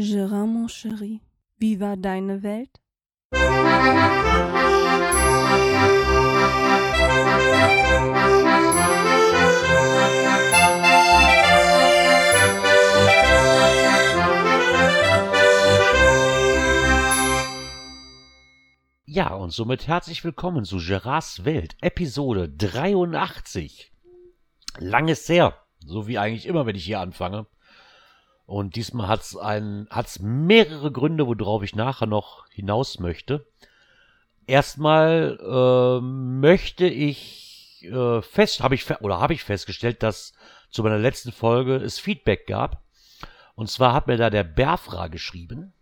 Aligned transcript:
Gérard, 0.00 0.46
mon 0.46 0.66
chéri, 0.66 1.20
wie 1.58 1.78
war 1.78 1.94
deine 1.94 2.42
Welt? 2.42 2.70
Ja, 19.04 19.34
und 19.34 19.50
somit 19.50 19.86
herzlich 19.86 20.24
willkommen 20.24 20.64
zu 20.64 20.78
Gerards 20.78 21.44
Welt, 21.44 21.76
Episode 21.82 22.48
83. 22.48 23.92
Lang 24.78 25.08
ist 25.08 25.28
her, 25.28 25.54
so 25.84 26.08
wie 26.08 26.16
eigentlich 26.16 26.46
immer, 26.46 26.64
wenn 26.64 26.76
ich 26.76 26.86
hier 26.86 27.00
anfange. 27.00 27.46
Und 28.50 28.74
diesmal 28.74 29.06
hat 29.06 29.20
es 29.20 29.38
hat's 29.40 30.18
mehrere 30.18 30.90
Gründe, 30.90 31.24
worauf 31.24 31.62
ich 31.62 31.76
nachher 31.76 32.06
noch 32.06 32.48
hinaus 32.48 32.98
möchte. 32.98 33.46
Erstmal 34.44 35.38
äh, 35.40 36.00
möchte 36.00 36.86
ich 36.86 37.88
äh, 37.88 38.20
fest, 38.22 38.60
habe 38.60 38.74
ich 38.74 38.90
oder 39.02 39.20
habe 39.20 39.34
ich 39.34 39.44
festgestellt, 39.44 40.02
dass 40.02 40.32
zu 40.68 40.82
meiner 40.82 40.98
letzten 40.98 41.30
Folge 41.30 41.76
es 41.76 42.00
Feedback 42.00 42.48
gab. 42.48 42.82
Und 43.54 43.70
zwar 43.70 43.92
hat 43.92 44.08
mir 44.08 44.16
da 44.16 44.30
der 44.30 44.42
Berfra 44.42 45.06
geschrieben. 45.06 45.72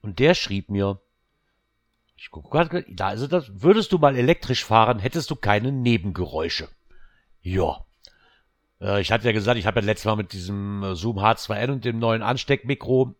Und 0.00 0.20
der 0.20 0.34
schrieb 0.34 0.70
mir, 0.70 1.00
ich 2.16 2.30
gucke 2.30 2.48
gerade, 2.48 2.84
da 2.88 3.10
ist 3.10 3.32
das. 3.32 3.50
Würdest 3.60 3.90
du 3.90 3.98
mal 3.98 4.14
elektrisch 4.14 4.64
fahren, 4.64 5.00
hättest 5.00 5.32
du 5.32 5.34
keine 5.34 5.72
Nebengeräusche. 5.72 6.68
Ja. 7.42 7.84
Äh, 8.80 9.00
ich 9.00 9.12
hatte 9.12 9.26
ja 9.26 9.32
gesagt, 9.32 9.58
ich 9.58 9.66
habe 9.66 9.80
ja 9.80 9.86
letztes 9.86 10.06
Mal 10.06 10.16
mit 10.16 10.32
diesem 10.32 10.82
äh, 10.82 10.94
Zoom 10.94 11.18
H2N 11.18 11.72
und 11.72 11.84
dem 11.84 11.98
neuen 11.98 12.22
Ansteckmikro 12.22 13.14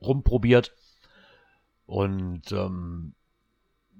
rumprobiert. 0.00 0.74
Und 1.86 2.52
ähm, 2.52 3.14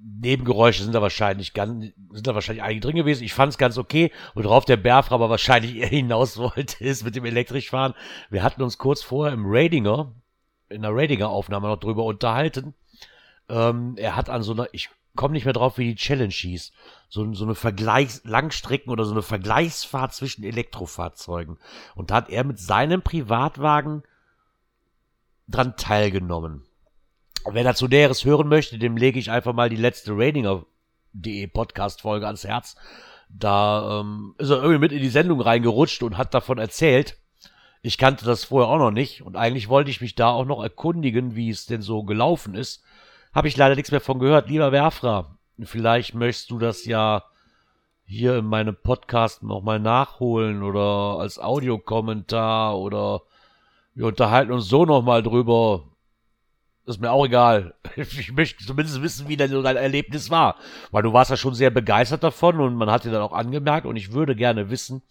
Nebengeräusche 0.03 0.83
sind 0.83 0.95
da 0.95 1.01
wahrscheinlich 1.01 1.53
ganz, 1.53 1.93
sind 2.11 2.25
da 2.25 2.33
wahrscheinlich 2.33 2.63
einige 2.63 2.81
drin 2.81 2.95
gewesen. 2.95 3.23
Ich 3.23 3.33
fand 3.33 3.51
es 3.51 3.57
ganz 3.57 3.77
okay. 3.77 4.11
Worauf 4.33 4.65
der 4.65 4.77
Bärfer 4.77 5.13
aber 5.13 5.29
wahrscheinlich 5.29 5.75
eher 5.75 5.87
hinaus 5.87 6.37
wollte, 6.37 6.83
ist 6.83 7.03
mit 7.03 7.15
dem 7.15 7.25
Elektrischfahren. 7.25 7.93
Wir 8.29 8.43
hatten 8.43 8.63
uns 8.63 8.77
kurz 8.77 9.03
vorher 9.03 9.33
im 9.33 9.43
Radinger, 9.45 10.13
in 10.69 10.81
der 10.81 10.91
Radinger-Aufnahme 10.93 11.67
noch 11.67 11.79
drüber 11.79 12.05
unterhalten. 12.05 12.73
Ähm, 13.49 13.95
er 13.97 14.15
hat 14.15 14.29
an 14.29 14.41
so 14.41 14.53
einer, 14.53 14.67
ich 14.71 14.89
komme 15.15 15.33
nicht 15.33 15.45
mehr 15.45 15.53
drauf, 15.53 15.77
wie 15.77 15.87
die 15.87 15.95
Challenge 15.95 16.33
hieß, 16.33 16.71
so, 17.09 17.33
so 17.33 17.43
eine 17.43 17.55
Vergleichs-, 17.55 18.21
Langstrecken 18.23 18.91
oder 18.91 19.05
so 19.05 19.11
eine 19.11 19.21
Vergleichsfahrt 19.21 20.13
zwischen 20.13 20.43
Elektrofahrzeugen. 20.43 21.57
Und 21.95 22.11
da 22.11 22.15
hat 22.15 22.29
er 22.29 22.43
mit 22.43 22.59
seinem 22.59 23.01
Privatwagen 23.01 24.03
dran 25.47 25.75
teilgenommen. 25.75 26.63
Wer 27.49 27.63
dazu 27.63 27.87
Näheres 27.87 28.23
hören 28.23 28.47
möchte, 28.47 28.77
dem 28.77 28.97
lege 28.97 29.19
ich 29.19 29.31
einfach 29.31 29.53
mal 29.53 29.69
die 29.69 29.75
letzte 29.75 30.13
Ratinger.de 30.15 31.47
Podcast-Folge 31.47 32.27
ans 32.27 32.43
Herz. 32.43 32.75
Da 33.29 34.01
ähm, 34.01 34.35
ist 34.37 34.49
er 34.49 34.57
irgendwie 34.57 34.79
mit 34.79 34.91
in 34.91 35.01
die 35.01 35.09
Sendung 35.09 35.41
reingerutscht 35.41 36.03
und 36.03 36.17
hat 36.17 36.33
davon 36.33 36.57
erzählt. 36.57 37.17
Ich 37.81 37.97
kannte 37.97 38.25
das 38.25 38.43
vorher 38.43 38.69
auch 38.69 38.77
noch 38.77 38.91
nicht 38.91 39.23
und 39.23 39.35
eigentlich 39.35 39.67
wollte 39.67 39.89
ich 39.89 40.01
mich 40.01 40.13
da 40.13 40.29
auch 40.29 40.45
noch 40.45 40.61
erkundigen, 40.61 41.35
wie 41.35 41.49
es 41.49 41.65
denn 41.65 41.81
so 41.81 42.03
gelaufen 42.03 42.53
ist. 42.53 42.83
Habe 43.33 43.47
ich 43.47 43.55
leider 43.55 43.75
nichts 43.75 43.91
mehr 43.91 44.01
von 44.01 44.19
gehört. 44.19 44.49
Lieber 44.49 44.71
Werfra, 44.71 45.37
vielleicht 45.63 46.15
möchtest 46.15 46.51
du 46.51 46.59
das 46.59 46.85
ja 46.85 47.23
hier 48.03 48.37
in 48.37 48.45
meinem 48.45 48.75
Podcast 48.75 49.41
nochmal 49.41 49.79
nachholen 49.79 50.63
oder 50.63 51.17
als 51.19 51.39
Audiokommentar 51.39 52.77
oder 52.77 53.21
wir 53.95 54.07
unterhalten 54.07 54.51
uns 54.51 54.67
so 54.67 54.83
nochmal 54.85 55.23
drüber. 55.23 55.85
Ist 56.85 56.99
mir 56.99 57.11
auch 57.11 57.25
egal. 57.25 57.73
Ich 57.95 58.33
möchte 58.33 58.65
zumindest 58.65 59.01
wissen, 59.01 59.29
wie 59.29 59.37
denn 59.37 59.51
so 59.51 59.61
dein 59.61 59.77
Erlebnis 59.77 60.29
war. 60.29 60.55
Weil 60.91 61.03
du 61.03 61.13
warst 61.13 61.31
ja 61.31 61.37
schon 61.37 61.53
sehr 61.53 61.69
begeistert 61.69 62.23
davon 62.23 62.59
und 62.59 62.75
man 62.75 62.91
hat 62.91 63.05
dir 63.05 63.11
dann 63.11 63.21
auch 63.21 63.33
angemerkt 63.33 63.85
und 63.85 63.95
ich 63.95 64.11
würde 64.11 64.35
gerne 64.35 64.69
wissen, 64.69 65.03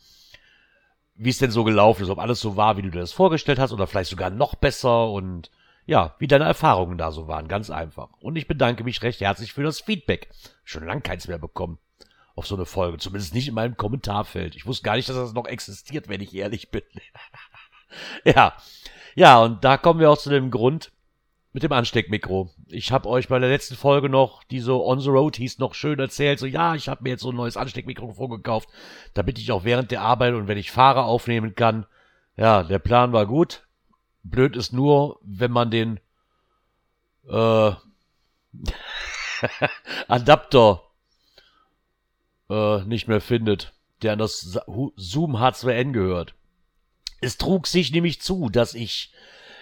wie 1.15 1.31
es 1.31 1.39
denn 1.39 1.51
so 1.51 1.65
gelaufen 1.65 2.03
ist, 2.03 2.11
ob 2.11 2.19
alles 2.19 2.41
so 2.41 2.57
war, 2.57 2.77
wie 2.77 2.83
du 2.83 2.91
dir 2.91 3.01
das 3.01 3.13
vorgestellt 3.13 3.59
hast 3.59 3.73
oder 3.73 3.87
vielleicht 3.87 4.11
sogar 4.11 4.29
noch 4.29 4.55
besser 4.57 5.11
und 5.11 5.51
ja, 5.87 6.15
wie 6.19 6.27
deine 6.27 6.45
Erfahrungen 6.45 6.99
da 6.99 7.11
so 7.11 7.27
waren, 7.29 7.49
ganz 7.49 7.71
einfach. 7.71 8.11
Und 8.21 8.37
ich 8.37 8.47
bedanke 8.47 8.85
mich 8.85 9.03
recht 9.03 9.21
herzlich 9.21 9.53
für 9.53 9.63
das 9.63 9.81
Feedback. 9.81 10.29
Schon 10.65 10.85
lang 10.85 11.03
keins 11.03 11.29
mehr 11.29 11.39
bekommen 11.39 11.79
auf 12.41 12.47
so 12.47 12.55
eine 12.55 12.65
Folge, 12.65 12.99
zumindest 12.99 13.35
nicht 13.35 13.49
in 13.49 13.55
meinem 13.55 13.77
Kommentarfeld. 13.77 14.57
Ich 14.57 14.67
wusste 14.67 14.85
gar 14.85 14.97
nicht, 14.97 15.09
dass 15.09 15.17
das 15.17 15.35
noch 15.35 15.47
existiert, 15.47 16.09
wenn 16.09 16.23
ich 16.23 16.35
ehrlich 16.35 16.71
bin. 16.71 16.83
ja, 18.25 18.55
ja, 19.15 19.43
und 19.43 19.65
da 19.65 19.77
kommen 19.77 20.01
wir 20.01 20.11
auch 20.11 20.19
zu 20.19 20.31
dem 20.31 20.51
Grund 20.51 20.93
mit 21.53 21.63
dem 21.63 21.73
Ansteckmikro. 21.73 22.51
Ich 22.69 22.93
habe 22.93 23.09
euch 23.09 23.29
bei 23.29 23.39
der 23.39 23.49
letzten 23.49 23.75
Folge 23.75 24.09
noch, 24.09 24.45
die 24.45 24.61
so 24.61 24.87
on 24.87 25.01
the 25.01 25.11
road 25.11 25.37
hieß, 25.37 25.59
noch 25.59 25.75
schön 25.75 25.99
erzählt, 25.99 26.39
so 26.39 26.47
ja, 26.47 26.75
ich 26.75 26.89
habe 26.89 27.03
mir 27.03 27.11
jetzt 27.11 27.23
so 27.23 27.31
ein 27.31 27.37
neues 27.37 27.57
Ansteckmikrofon 27.57 28.31
gekauft, 28.31 28.69
damit 29.15 29.39
ich 29.39 29.51
auch 29.53 29.65
während 29.65 29.91
der 29.91 30.03
Arbeit 30.03 30.35
und 30.35 30.49
wenn 30.49 30.59
ich 30.59 30.71
fahre 30.71 31.03
aufnehmen 31.03 31.55
kann. 31.55 31.87
Ja, 32.37 32.63
der 32.63 32.79
Plan 32.79 33.13
war 33.13 33.27
gut. 33.27 33.67
Blöd 34.23 34.57
ist 34.57 34.73
nur, 34.73 35.19
wenn 35.23 35.51
man 35.51 35.71
den 35.71 36.01
äh, 37.29 37.73
Adapter 40.09 40.83
äh, 42.49 42.85
nicht 42.85 43.09
mehr 43.09 43.21
findet, 43.21 43.73
der 44.03 44.13
an 44.15 44.19
das 44.19 44.59
Zoom 44.97 45.37
H2N 45.37 45.93
gehört. 45.93 46.35
Es 47.21 47.39
trug 47.39 47.67
sich 47.67 47.93
nämlich 47.93 48.21
zu, 48.21 48.49
dass 48.49 48.75
ich 48.75 49.13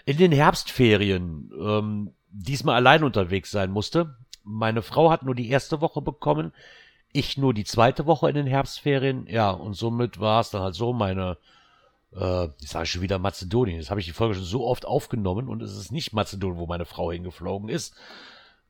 in 0.04 0.16
den 0.16 0.32
Herbstferien 0.32 1.52
ähm, 1.60 2.14
diesmal 2.30 2.76
allein 2.76 3.04
unterwegs 3.04 3.50
sein 3.50 3.70
musste. 3.70 4.16
Meine 4.44 4.82
Frau 4.82 5.10
hat 5.10 5.22
nur 5.22 5.34
die 5.34 5.50
erste 5.50 5.80
Woche 5.80 6.00
bekommen, 6.00 6.52
ich 7.12 7.36
nur 7.36 7.54
die 7.54 7.64
zweite 7.64 8.06
Woche 8.06 8.28
in 8.28 8.34
den 8.34 8.46
Herbstferien. 8.46 9.26
Ja, 9.26 9.50
und 9.50 9.74
somit 9.74 10.20
war 10.20 10.40
es 10.40 10.50
dann 10.50 10.62
halt 10.62 10.74
so, 10.74 10.92
meine 10.92 11.38
äh, 12.14 12.48
ich 12.60 12.68
sage 12.68 12.86
schon 12.86 13.02
wieder 13.02 13.18
Mazedonien. 13.18 13.78
Das 13.78 13.90
habe 13.90 14.00
ich 14.00 14.06
die 14.06 14.12
Folge 14.12 14.34
schon 14.34 14.44
so 14.44 14.66
oft 14.66 14.86
aufgenommen 14.86 15.48
und 15.48 15.62
es 15.62 15.76
ist 15.76 15.92
nicht 15.92 16.12
Mazedonien, 16.12 16.58
wo 16.58 16.66
meine 16.66 16.84
Frau 16.84 17.12
hingeflogen 17.12 17.68
ist, 17.68 17.94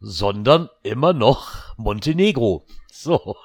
sondern 0.00 0.68
immer 0.82 1.12
noch 1.12 1.76
Montenegro. 1.76 2.64
So. 2.90 3.36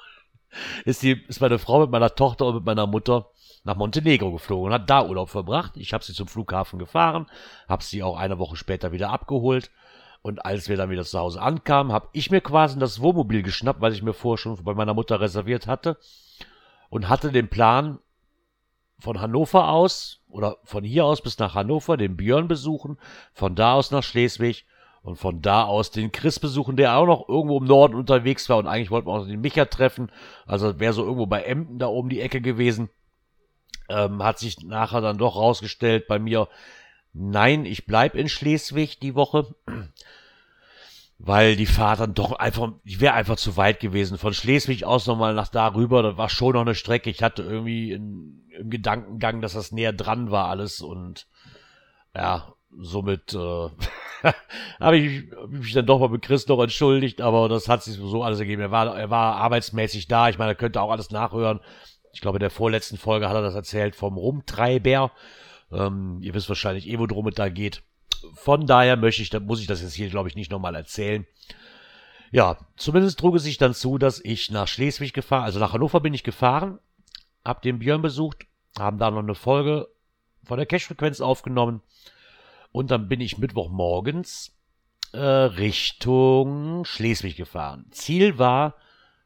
Ist, 0.84 1.02
die, 1.02 1.20
ist 1.28 1.40
meine 1.40 1.58
Frau 1.58 1.80
mit 1.80 1.90
meiner 1.90 2.14
Tochter 2.14 2.46
und 2.46 2.56
mit 2.56 2.64
meiner 2.64 2.86
Mutter 2.86 3.30
nach 3.64 3.76
Montenegro 3.76 4.30
geflogen 4.32 4.66
und 4.66 4.72
hat 4.72 4.90
da 4.90 5.04
Urlaub 5.04 5.30
verbracht. 5.30 5.76
Ich 5.76 5.92
habe 5.92 6.04
sie 6.04 6.12
zum 6.12 6.28
Flughafen 6.28 6.78
gefahren, 6.78 7.26
habe 7.68 7.82
sie 7.82 8.02
auch 8.02 8.16
eine 8.16 8.38
Woche 8.38 8.56
später 8.56 8.92
wieder 8.92 9.10
abgeholt. 9.10 9.70
Und 10.22 10.44
als 10.44 10.68
wir 10.68 10.76
dann 10.76 10.90
wieder 10.90 11.04
zu 11.04 11.18
Hause 11.18 11.40
ankamen, 11.42 11.92
habe 11.92 12.08
ich 12.12 12.30
mir 12.30 12.40
quasi 12.40 12.78
das 12.78 13.00
Wohnmobil 13.00 13.42
geschnappt, 13.42 13.80
weil 13.80 13.92
ich 13.92 14.02
mir 14.02 14.14
vorher 14.14 14.38
schon 14.38 14.62
bei 14.62 14.74
meiner 14.74 14.94
Mutter 14.94 15.20
reserviert 15.20 15.66
hatte. 15.66 15.98
Und 16.88 17.08
hatte 17.08 17.32
den 17.32 17.48
Plan, 17.48 17.98
von 18.98 19.20
Hannover 19.20 19.68
aus 19.68 20.20
oder 20.28 20.56
von 20.64 20.84
hier 20.84 21.04
aus 21.04 21.22
bis 21.22 21.38
nach 21.38 21.54
Hannover 21.54 21.96
den 21.96 22.16
Björn 22.16 22.48
besuchen, 22.48 22.98
von 23.32 23.54
da 23.54 23.74
aus 23.74 23.90
nach 23.90 24.02
Schleswig 24.02 24.66
und 25.02 25.16
von 25.16 25.42
da 25.42 25.64
aus 25.64 25.90
den 25.90 26.12
Chris 26.12 26.40
besuchen, 26.40 26.76
der 26.76 26.96
auch 26.96 27.06
noch 27.06 27.28
irgendwo 27.28 27.58
im 27.58 27.66
Norden 27.66 27.94
unterwegs 27.94 28.48
war 28.48 28.56
und 28.56 28.66
eigentlich 28.66 28.90
wollten 28.90 29.08
wir 29.08 29.12
auch 29.12 29.26
den 29.26 29.40
Micha 29.40 29.66
treffen, 29.66 30.10
also 30.46 30.80
wäre 30.80 30.92
so 30.92 31.02
irgendwo 31.02 31.26
bei 31.26 31.42
Emden 31.42 31.78
da 31.78 31.86
oben 31.88 32.08
die 32.08 32.20
Ecke 32.20 32.40
gewesen. 32.40 32.88
Ähm, 33.90 34.22
hat 34.22 34.38
sich 34.38 34.62
nachher 34.62 35.02
dann 35.02 35.18
doch 35.18 35.36
rausgestellt 35.36 36.06
bei 36.08 36.18
mir, 36.18 36.48
nein, 37.12 37.66
ich 37.66 37.84
bleib 37.84 38.14
in 38.14 38.30
Schleswig 38.30 38.98
die 38.98 39.14
Woche 39.14 39.54
weil 41.18 41.56
die 41.56 41.66
Fahrt 41.66 42.00
dann 42.00 42.14
doch 42.14 42.32
einfach, 42.32 42.72
die 42.84 43.00
wäre 43.00 43.14
einfach 43.14 43.36
zu 43.36 43.56
weit 43.56 43.80
gewesen. 43.80 44.18
Von 44.18 44.34
Schleswig 44.34 44.84
aus 44.84 45.06
nochmal 45.06 45.34
nach 45.34 45.48
da 45.48 45.68
rüber, 45.68 46.02
das 46.02 46.16
war 46.16 46.28
schon 46.28 46.54
noch 46.54 46.62
eine 46.62 46.74
Strecke. 46.74 47.10
Ich 47.10 47.22
hatte 47.22 47.42
irgendwie 47.42 47.92
in, 47.92 48.44
im 48.58 48.70
Gedankengang, 48.70 49.40
dass 49.40 49.54
das 49.54 49.72
näher 49.72 49.92
dran 49.92 50.30
war 50.30 50.48
alles 50.48 50.80
und 50.80 51.26
ja, 52.14 52.52
somit 52.76 53.34
äh, 53.34 53.38
habe 54.80 54.96
ich 54.96 55.24
mich 55.48 55.72
dann 55.72 55.86
doch 55.86 56.00
mal 56.00 56.08
mit 56.08 56.22
Chris 56.22 56.46
noch 56.48 56.60
entschuldigt, 56.60 57.20
aber 57.20 57.48
das 57.48 57.68
hat 57.68 57.82
sich 57.82 57.94
so 57.94 58.22
alles 58.22 58.40
ergeben. 58.40 58.62
Er 58.62 58.70
war, 58.70 58.96
er 58.96 59.10
war 59.10 59.36
arbeitsmäßig 59.36 60.08
da, 60.08 60.28
ich 60.28 60.38
meine, 60.38 60.52
er 60.52 60.56
könnte 60.56 60.80
auch 60.80 60.90
alles 60.90 61.10
nachhören. 61.10 61.60
Ich 62.12 62.20
glaube, 62.20 62.36
in 62.36 62.40
der 62.40 62.50
vorletzten 62.50 62.96
Folge 62.96 63.28
hat 63.28 63.34
er 63.34 63.42
das 63.42 63.54
erzählt 63.54 63.96
vom 63.96 64.16
Rumtreiber. 64.16 65.10
Ähm, 65.72 66.18
ihr 66.20 66.34
wisst 66.34 66.48
wahrscheinlich 66.48 66.88
eh, 66.88 66.98
worum 66.98 67.28
es 67.28 67.34
da 67.34 67.48
geht 67.48 67.82
von 68.34 68.66
daher 68.66 68.96
möchte 68.96 69.22
ich, 69.22 69.32
muss 69.40 69.60
ich 69.60 69.66
das 69.66 69.82
jetzt 69.82 69.94
hier, 69.94 70.08
glaube 70.08 70.28
ich, 70.28 70.36
nicht 70.36 70.50
nochmal 70.50 70.74
erzählen. 70.74 71.26
Ja, 72.30 72.58
zumindest 72.76 73.18
trug 73.18 73.36
es 73.36 73.44
sich 73.44 73.58
dann 73.58 73.74
zu, 73.74 73.98
dass 73.98 74.20
ich 74.20 74.50
nach 74.50 74.66
Schleswig 74.66 75.12
gefahren, 75.12 75.44
also 75.44 75.60
nach 75.60 75.72
Hannover 75.72 76.00
bin 76.00 76.14
ich 76.14 76.24
gefahren, 76.24 76.80
hab 77.44 77.62
den 77.62 77.78
Björn 77.78 78.02
besucht, 78.02 78.46
haben 78.78 78.98
da 78.98 79.10
noch 79.10 79.20
eine 79.20 79.34
Folge 79.34 79.88
von 80.42 80.56
der 80.56 80.66
Cash-Frequenz 80.66 81.20
aufgenommen 81.20 81.80
und 82.72 82.90
dann 82.90 83.08
bin 83.08 83.20
ich 83.20 83.38
Mittwochmorgens 83.38 84.52
äh, 85.12 85.18
Richtung 85.18 86.84
Schleswig 86.84 87.36
gefahren. 87.36 87.86
Ziel 87.92 88.36
war 88.38 88.74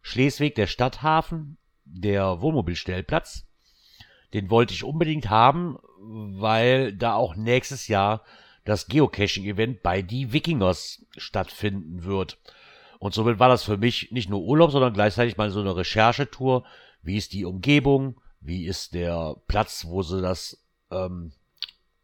Schleswig, 0.02 0.54
der 0.54 0.66
Stadthafen, 0.66 1.56
der 1.84 2.42
Wohnmobilstellplatz. 2.42 3.46
Den 4.34 4.50
wollte 4.50 4.74
ich 4.74 4.84
unbedingt 4.84 5.30
haben, 5.30 5.78
weil 5.98 6.92
da 6.92 7.14
auch 7.14 7.36
nächstes 7.36 7.88
Jahr 7.88 8.22
das 8.64 8.86
Geocaching-Event 8.86 9.82
bei 9.82 10.02
die 10.02 10.32
Wikingers 10.32 11.04
stattfinden 11.16 12.04
wird. 12.04 12.38
Und 12.98 13.14
somit 13.14 13.38
war 13.38 13.48
das 13.48 13.64
für 13.64 13.76
mich 13.76 14.10
nicht 14.10 14.28
nur 14.28 14.40
Urlaub, 14.40 14.70
sondern 14.70 14.92
gleichzeitig 14.92 15.36
mal 15.36 15.50
so 15.50 15.60
eine 15.60 15.76
Recherchetour. 15.76 16.64
Wie 17.02 17.16
ist 17.16 17.32
die 17.32 17.44
Umgebung? 17.44 18.20
Wie 18.40 18.66
ist 18.66 18.94
der 18.94 19.36
Platz, 19.46 19.86
wo 19.86 20.02
sie 20.02 20.20
das, 20.20 20.62
ähm, 20.90 21.32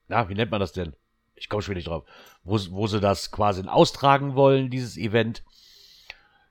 na, 0.09 0.29
wie 0.29 0.35
nennt 0.35 0.51
man 0.51 0.61
das 0.61 0.73
denn? 0.73 0.95
Ich 1.35 1.49
komme 1.49 1.63
schon 1.63 1.75
nicht 1.75 1.89
drauf. 1.89 2.05
Wo, 2.45 2.59
wo 2.71 2.87
sie 2.87 3.01
das 3.01 3.31
quasi 3.31 3.67
austragen 3.67 4.35
wollen, 4.35 4.71
dieses 4.71 4.97
Event. 4.97 5.43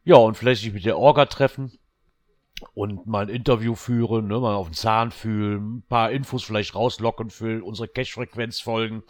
Ja, 0.04 0.16
und 0.18 0.36
vielleicht 0.36 0.62
sich 0.62 0.74
mit 0.74 0.86
der 0.86 0.98
Orga 0.98 1.26
treffen 1.26 1.72
und 2.74 3.06
mal 3.08 3.24
ein 3.24 3.30
Interview 3.30 3.76
führen, 3.76 4.28
ne, 4.28 4.40
mal 4.40 4.56
auf 4.56 4.68
den 4.68 4.74
Zahn 4.74 5.12
fühlen, 5.12 5.78
ein 5.78 5.84
paar 5.88 6.12
Infos 6.12 6.44
vielleicht 6.44 6.76
rauslocken 6.76 7.30
für 7.30 7.64
unsere 7.64 7.88
Cache-Frequenz 7.88 8.60
folgen. 8.60 9.04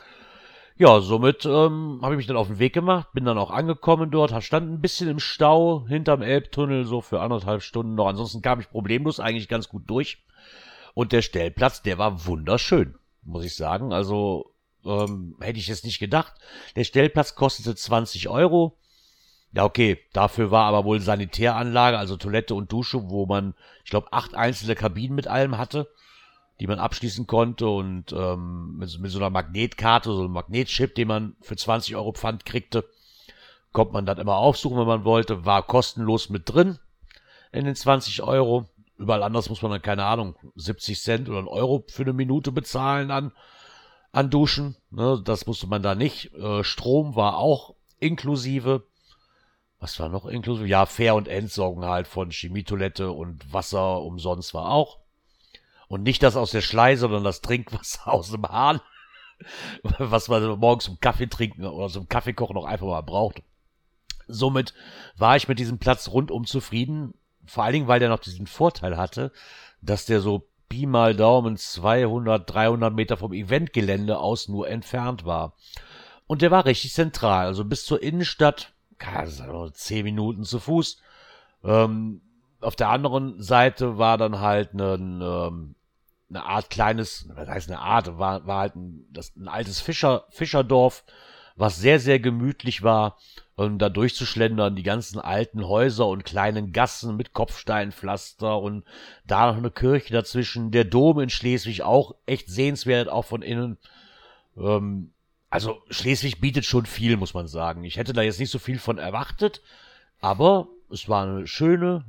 Ja, 0.76 1.02
somit 1.02 1.46
ähm, 1.46 2.00
habe 2.02 2.16
ich 2.16 2.18
mich 2.18 2.28
dann 2.28 2.38
auf 2.38 2.48
den 2.48 2.58
Weg 2.58 2.74
gemacht, 2.74 3.10
bin 3.14 3.26
dann 3.26 3.38
auch 3.38 3.52
angekommen 3.52 4.10
dort, 4.10 4.44
stand 4.44 4.72
ein 4.72 4.82
bisschen 4.82 5.08
im 5.08 5.20
Stau 5.20 5.86
hinterm 5.88 6.24
Elbtunnel, 6.24 6.86
so 6.86 7.02
für 7.02 7.22
anderthalb 7.22 7.62
Stunden 7.62 7.94
noch. 7.94 8.08
Ansonsten 8.08 8.42
kam 8.42 8.60
ich 8.60 8.72
problemlos 8.72 9.20
eigentlich 9.20 9.48
ganz 9.48 9.70
gut 9.70 9.84
durch. 9.86 10.24
Und 10.96 11.12
der 11.12 11.22
Stellplatz, 11.22 11.84
der 11.84 12.00
war 12.00 12.26
wunderschön, 12.26 12.96
muss 13.24 13.46
ich 13.46 13.56
sagen. 13.56 13.94
Also 13.94 14.52
ähm, 14.84 15.36
hätte 15.40 15.60
ich 15.60 15.68
jetzt 15.68 15.86
nicht 15.86 16.00
gedacht. 16.00 16.34
Der 16.76 16.86
Stellplatz 16.86 17.36
kostete 17.36 17.76
20 17.76 18.30
Euro. 18.30 18.78
Ja, 19.52 19.66
okay, 19.66 20.00
dafür 20.14 20.50
war 20.50 20.66
aber 20.66 20.86
wohl 20.86 21.00
Sanitäranlage, 21.00 22.00
also 22.00 22.18
Toilette 22.18 22.56
und 22.56 22.72
Dusche, 22.72 23.12
wo 23.12 23.28
man, 23.28 23.54
ich 23.84 23.92
glaube, 23.92 24.12
acht 24.12 24.34
einzelne 24.34 24.74
Kabinen 24.74 25.16
mit 25.16 25.28
allem 25.28 25.60
hatte 25.60 25.88
die 26.60 26.68
man 26.68 26.80
abschließen 26.80 27.28
konnte 27.28 27.68
und 27.68 28.14
ähm, 28.14 28.78
mit, 28.78 29.00
mit 29.00 29.12
so 29.12 29.20
einer 29.20 29.30
Magnetkarte, 29.30 30.12
so 30.12 30.22
einem 30.22 30.32
Magnetchip, 30.32 30.96
den 30.96 31.08
man 31.08 31.36
für 31.42 31.56
20 31.56 31.96
Euro 31.96 32.14
Pfand 32.14 32.46
kriegte, 32.46 32.86
konnte 33.72 33.94
man 33.94 34.06
dann 34.06 34.20
immer 34.20 34.38
aufsuchen, 34.38 34.78
wenn 34.78 34.88
man 34.88 35.04
wollte, 35.04 35.46
war 35.46 35.64
kostenlos 35.64 36.30
mit 36.30 36.44
drin 36.46 36.80
in 37.52 37.66
den 37.66 37.76
20 37.76 38.22
Euro. 38.22 38.66
Überall 38.98 39.24
anders 39.24 39.50
muss 39.50 39.62
man 39.62 39.72
dann, 39.72 39.82
keine 39.82 40.06
Ahnung, 40.06 40.36
70 40.56 41.02
Cent 41.02 41.30
oder 41.30 41.40
einen 41.40 41.48
Euro 41.48 41.84
für 41.88 42.04
eine 42.04 42.14
Minute 42.14 42.52
bezahlen 42.52 43.10
an, 43.10 43.32
an 44.12 44.30
Duschen. 44.30 44.76
Ne, 44.92 45.22
das 45.26 45.48
musste 45.48 45.68
man 45.68 45.82
da 45.82 45.96
nicht. 45.96 46.34
Äh, 46.36 46.64
Strom 46.64 47.16
war 47.16 47.38
auch 47.38 47.76
inklusive. 48.00 48.84
Was 49.80 50.00
war 50.00 50.10
noch 50.10 50.28
inklusive? 50.28 50.68
Ja, 50.68 50.86
Fair- 50.86 51.16
und 51.16 51.28
Entsorgung 51.28 51.84
halt 51.84 52.08
von 52.08 52.30
Chemietoilette 52.30 53.12
und 53.12 53.52
Wasser 53.52 54.02
umsonst 54.02 54.54
war 54.54 54.70
auch. 54.70 55.00
Und 55.88 56.04
nicht 56.04 56.24
das 56.24 56.36
aus 56.36 56.52
der 56.52 56.62
Schlei, 56.62 56.96
sondern 56.96 57.24
das 57.24 57.42
Trinkwasser 57.42 58.08
aus 58.12 58.32
dem 58.32 58.44
Hahn. 58.44 58.82
Was 59.98 60.30
man 60.30 60.60
morgens 60.60 60.86
zum 60.86 61.00
Kaffee 61.00 61.28
trinken 61.28 61.66
oder 61.66 61.90
zum 61.90 62.08
Kaffee 62.08 62.34
kochen 62.34 62.58
auch 62.58 62.66
einfach 62.66 62.88
mal 62.88 63.02
braucht. 63.02 63.42
Somit 64.28 64.74
war 65.18 65.36
ich 65.36 65.48
mit 65.48 65.60
diesem 65.60 65.80
Platz 65.80 66.10
rundum 66.10 66.46
zufrieden. 66.46 67.14
Vor 67.46 67.64
allen 67.64 67.74
Dingen, 67.74 67.88
weil 67.88 68.00
der 68.00 68.10
noch 68.10 68.20
diesen 68.20 68.48
Vorteil 68.48 68.96
hatte, 68.96 69.32
dass 69.82 70.06
der 70.06 70.22
so 70.22 70.48
Pi 70.70 70.86
mal 70.86 71.16
Daumen 71.16 71.58
200, 71.58 72.50
300 72.50 72.94
Meter 72.94 73.18
vom 73.18 73.34
Eventgelände 73.34 74.18
aus 74.18 74.48
nur 74.48 74.70
entfernt 74.70 75.26
war. 75.26 75.56
Und 76.26 76.42
der 76.42 76.52
war 76.52 76.66
richtig 76.66 76.94
zentral, 76.94 77.46
also 77.46 77.66
bis 77.66 77.86
zur 77.86 78.02
Innenstadt, 78.02 78.74
zehn 79.74 80.04
Minuten 80.04 80.44
zu 80.44 80.60
Fuß. 80.60 80.98
Ähm, 81.64 82.22
auf 82.64 82.76
der 82.76 82.90
anderen 82.90 83.42
Seite 83.42 83.98
war 83.98 84.18
dann 84.18 84.40
halt 84.40 84.74
ein, 84.74 85.22
ähm, 85.22 85.76
eine 86.30 86.46
Art 86.46 86.70
kleines, 86.70 87.28
was 87.34 87.48
heißt 87.48 87.70
eine 87.70 87.80
Art, 87.80 88.18
war, 88.18 88.46
war 88.48 88.60
halt 88.60 88.76
ein, 88.76 89.06
das, 89.12 89.36
ein 89.36 89.48
altes 89.48 89.80
Fischer, 89.82 90.26
Fischerdorf, 90.30 91.04
was 91.56 91.78
sehr, 91.78 92.00
sehr 92.00 92.20
gemütlich 92.20 92.84
war. 92.84 93.18
Und 93.56 93.78
da 93.78 93.90
durchzuschlendern, 93.90 94.76
die 94.76 94.82
ganzen 94.82 95.20
alten 95.20 95.68
Häuser 95.68 96.08
und 96.08 96.26
kleinen 96.26 96.72
Gassen 96.72 97.16
mit 97.16 97.34
Kopfsteinpflaster 97.34 98.60
und 98.60 98.84
da 99.28 99.46
noch 99.46 99.58
eine 99.58 99.70
Kirche 99.70 100.12
dazwischen. 100.12 100.72
Der 100.72 100.86
Dom 100.86 101.20
in 101.20 101.30
Schleswig 101.30 101.84
auch 101.84 102.16
echt 102.26 102.50
sehenswert, 102.50 103.10
auch 103.10 103.26
von 103.26 103.44
innen. 103.44 103.78
Ähm, 104.58 105.12
also 105.52 105.84
Schleswig 105.92 106.42
bietet 106.42 106.66
schon 106.66 106.88
viel, 106.88 107.16
muss 107.16 107.36
man 107.36 107.48
sagen. 107.48 107.84
Ich 107.84 107.98
hätte 107.98 108.14
da 108.14 108.24
jetzt 108.24 108.40
nicht 108.40 108.50
so 108.50 108.58
viel 108.58 108.80
von 108.80 108.98
erwartet, 108.98 109.62
aber 110.20 110.68
es 110.90 111.08
war 111.08 111.24
eine 111.28 111.46
schöne 111.46 112.04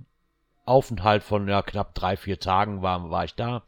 Aufenthalt 0.65 1.23
von 1.23 1.49
ja, 1.49 1.63
knapp 1.63 1.95
drei, 1.95 2.17
vier 2.17 2.39
Tagen 2.39 2.83
war, 2.83 3.11
war 3.11 3.25
ich 3.25 3.35
da. 3.35 3.63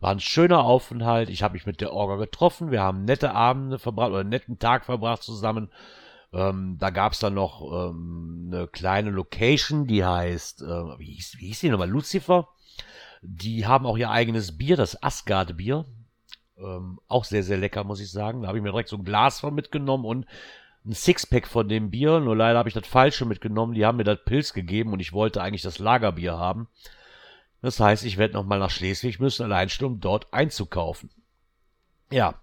War 0.00 0.12
ein 0.12 0.20
schöner 0.20 0.64
Aufenthalt. 0.64 1.28
Ich 1.28 1.42
habe 1.42 1.54
mich 1.54 1.66
mit 1.66 1.80
der 1.80 1.92
Orga 1.92 2.16
getroffen. 2.16 2.70
Wir 2.70 2.82
haben 2.82 3.04
nette 3.04 3.34
Abende 3.34 3.78
verbracht 3.78 4.10
oder 4.10 4.20
einen 4.20 4.28
netten 4.28 4.58
Tag 4.58 4.84
verbracht 4.84 5.22
zusammen. 5.22 5.70
Ähm, 6.32 6.76
da 6.78 6.90
gab 6.90 7.12
es 7.12 7.18
dann 7.18 7.34
noch 7.34 7.62
ähm, 7.62 8.50
eine 8.52 8.66
kleine 8.68 9.10
Location, 9.10 9.86
die 9.86 10.04
heißt, 10.04 10.62
äh, 10.62 10.98
wie, 10.98 11.12
hieß, 11.14 11.38
wie 11.38 11.46
hieß 11.48 11.60
die 11.60 11.70
nochmal? 11.70 11.88
Lucifer. 11.88 12.48
Die 13.22 13.66
haben 13.66 13.86
auch 13.86 13.96
ihr 13.96 14.10
eigenes 14.10 14.56
Bier, 14.56 14.76
das 14.76 15.02
Asgard-Bier. 15.02 15.84
Ähm, 16.58 17.00
auch 17.08 17.24
sehr, 17.24 17.42
sehr 17.42 17.56
lecker, 17.56 17.82
muss 17.82 18.00
ich 18.00 18.10
sagen. 18.10 18.42
Da 18.42 18.48
habe 18.48 18.58
ich 18.58 18.62
mir 18.62 18.70
direkt 18.70 18.90
so 18.90 18.96
ein 18.96 19.04
Glas 19.04 19.40
von 19.40 19.54
mitgenommen 19.54 20.04
und 20.04 20.26
ein 20.88 20.94
Sixpack 20.94 21.46
von 21.46 21.68
dem 21.68 21.90
Bier. 21.90 22.20
Nur 22.20 22.36
leider 22.36 22.58
habe 22.58 22.68
ich 22.68 22.74
das 22.74 22.86
falsche 22.86 23.24
mitgenommen. 23.26 23.74
Die 23.74 23.84
haben 23.84 23.98
mir 23.98 24.04
das 24.04 24.24
Pilz 24.24 24.52
gegeben 24.52 24.92
und 24.92 25.00
ich 25.00 25.12
wollte 25.12 25.42
eigentlich 25.42 25.62
das 25.62 25.78
Lagerbier 25.78 26.36
haben. 26.36 26.68
Das 27.60 27.80
heißt, 27.80 28.04
ich 28.04 28.18
werde 28.18 28.34
nochmal 28.34 28.58
nach 28.58 28.70
Schleswig 28.70 29.20
müssen, 29.20 29.44
allein 29.44 29.68
schon 29.68 29.86
um 29.86 30.00
dort 30.00 30.32
einzukaufen. 30.32 31.10
Ja. 32.10 32.34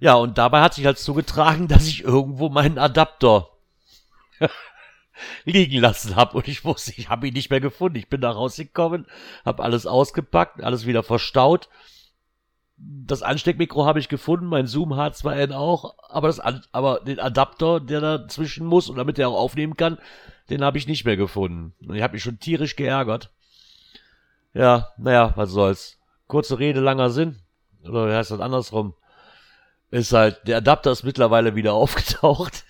Ja, 0.00 0.14
und 0.14 0.38
dabei 0.38 0.60
hat 0.60 0.74
sich 0.74 0.86
halt 0.86 0.98
zugetragen, 0.98 1.68
dass 1.68 1.86
ich 1.86 2.04
irgendwo 2.04 2.48
meinen 2.48 2.78
Adapter 2.78 3.48
liegen 5.44 5.80
lassen 5.80 6.16
habe 6.16 6.36
und 6.36 6.48
ich 6.48 6.64
wusste, 6.64 6.92
ich 6.96 7.08
habe 7.08 7.28
ihn 7.28 7.34
nicht 7.34 7.50
mehr 7.50 7.60
gefunden. 7.60 7.98
Ich 7.98 8.08
bin 8.08 8.20
da 8.20 8.30
rausgekommen, 8.30 9.06
habe 9.44 9.62
alles 9.62 9.86
ausgepackt, 9.86 10.62
alles 10.62 10.86
wieder 10.86 11.02
verstaut. 11.02 11.68
Das 12.80 13.22
Ansteckmikro 13.22 13.86
habe 13.86 13.98
ich 13.98 14.08
gefunden, 14.08 14.46
mein 14.46 14.66
Zoom 14.68 14.92
H2N 14.92 15.52
auch, 15.52 15.96
aber 16.08 16.28
das 16.28 16.40
aber 16.40 17.00
den 17.00 17.18
Adapter, 17.18 17.80
der 17.80 18.00
dazwischen 18.00 18.66
muss 18.66 18.88
und 18.88 18.96
damit 18.96 19.18
er 19.18 19.30
auch 19.30 19.38
aufnehmen 19.38 19.76
kann, 19.76 19.98
den 20.48 20.62
habe 20.62 20.78
ich 20.78 20.86
nicht 20.86 21.04
mehr 21.04 21.16
gefunden. 21.16 21.74
Und 21.86 21.96
ich 21.96 22.02
habe 22.02 22.12
mich 22.12 22.22
schon 22.22 22.38
tierisch 22.38 22.76
geärgert. 22.76 23.30
Ja, 24.54 24.88
naja, 24.96 25.32
was 25.34 25.50
soll's. 25.50 25.98
Kurze 26.26 26.58
Rede, 26.58 26.80
langer 26.80 27.10
Sinn. 27.10 27.40
Oder 27.84 28.16
heißt 28.16 28.30
das 28.30 28.40
andersrum? 28.40 28.94
Ist 29.90 30.12
halt, 30.12 30.46
der 30.46 30.58
Adapter 30.58 30.92
ist 30.92 31.02
mittlerweile 31.02 31.54
wieder 31.54 31.72
aufgetaucht. 31.74 32.64